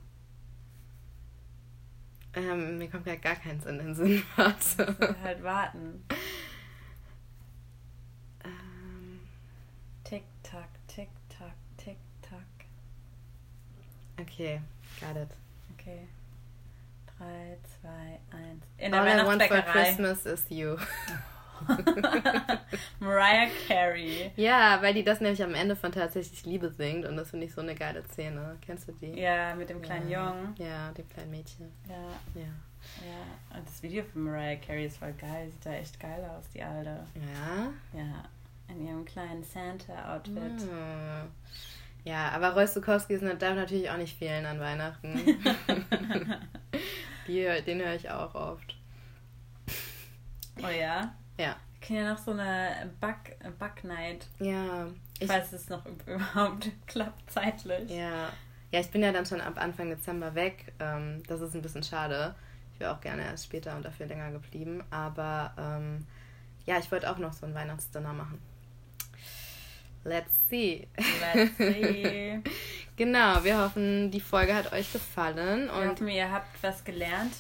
[2.35, 4.23] Ähm, mir kommt ja gar keins in den Sinn.
[4.37, 5.17] Warte.
[5.23, 6.05] halt warten.
[8.45, 9.21] Ähm.
[10.03, 12.41] Tick, tack, tick, tack, tick, tack.
[14.21, 14.61] Okay,
[15.01, 15.31] got it.
[15.79, 16.09] Okay.
[17.19, 17.89] 3, 2,
[18.33, 18.63] 1.
[18.79, 20.77] In der All I want for Christmas is you.
[23.01, 24.31] Mariah Carey.
[24.37, 27.55] Ja, weil die das nämlich am Ende von Tatsächlich Liebe singt und das finde ich
[27.55, 28.57] so eine geile Szene.
[28.65, 29.19] Kennst du die?
[29.21, 30.31] Ja, mit dem kleinen ja.
[30.31, 30.55] Jungen.
[30.59, 31.73] Ja, dem kleinen Mädchen.
[31.89, 32.41] Ja.
[32.41, 32.49] Ja.
[33.01, 35.51] Ja, und das Video von Mariah Carey ist voll geil.
[35.51, 37.01] Sieht da echt geil aus, die Alte.
[37.15, 37.73] Ja?
[37.99, 38.25] Ja,
[38.69, 40.61] in ihrem kleinen Santa-Outfit.
[40.61, 41.31] Hm.
[42.05, 45.15] Ja, aber Roy Stokowski darf natürlich auch nicht fehlen an Weihnachten.
[47.27, 48.77] Die, den höre ich auch oft.
[50.63, 51.15] Oh ja?
[51.39, 51.57] Ja.
[51.79, 53.17] Wir können ja noch so eine Bug,
[53.59, 54.27] Bug Night.
[54.41, 54.89] Ja.
[55.19, 57.91] Ich, falls es noch überhaupt klappt zeitlich.
[57.91, 58.31] Ja.
[58.71, 60.73] Ja, ich bin ja dann schon ab Anfang Dezember weg.
[60.81, 62.35] Ähm, das ist ein bisschen schade.
[62.73, 64.83] Ich wäre auch gerne erst später und dafür länger geblieben.
[64.91, 66.07] Aber ähm,
[66.67, 68.41] ja, ich wollte auch noch so ein Weihnachtsdinner machen.
[70.03, 70.87] Let's see.
[70.97, 72.43] Let's see.
[72.97, 75.71] genau, wir hoffen, die Folge hat euch gefallen.
[75.71, 77.33] Und wir hoffen, ihr habt was gelernt.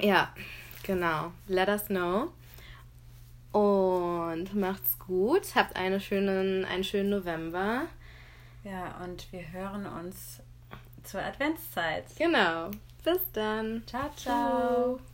[0.00, 0.32] Ja,
[0.82, 1.32] genau.
[1.48, 2.32] Let us know.
[3.52, 5.54] Und macht's gut.
[5.54, 7.86] Habt eine schönen, einen schönen November.
[8.64, 10.40] Ja, und wir hören uns
[11.04, 12.04] zur Adventszeit.
[12.16, 12.70] Genau.
[13.04, 13.82] Bis dann.
[13.86, 14.98] Ciao, ciao.
[14.98, 15.11] ciao.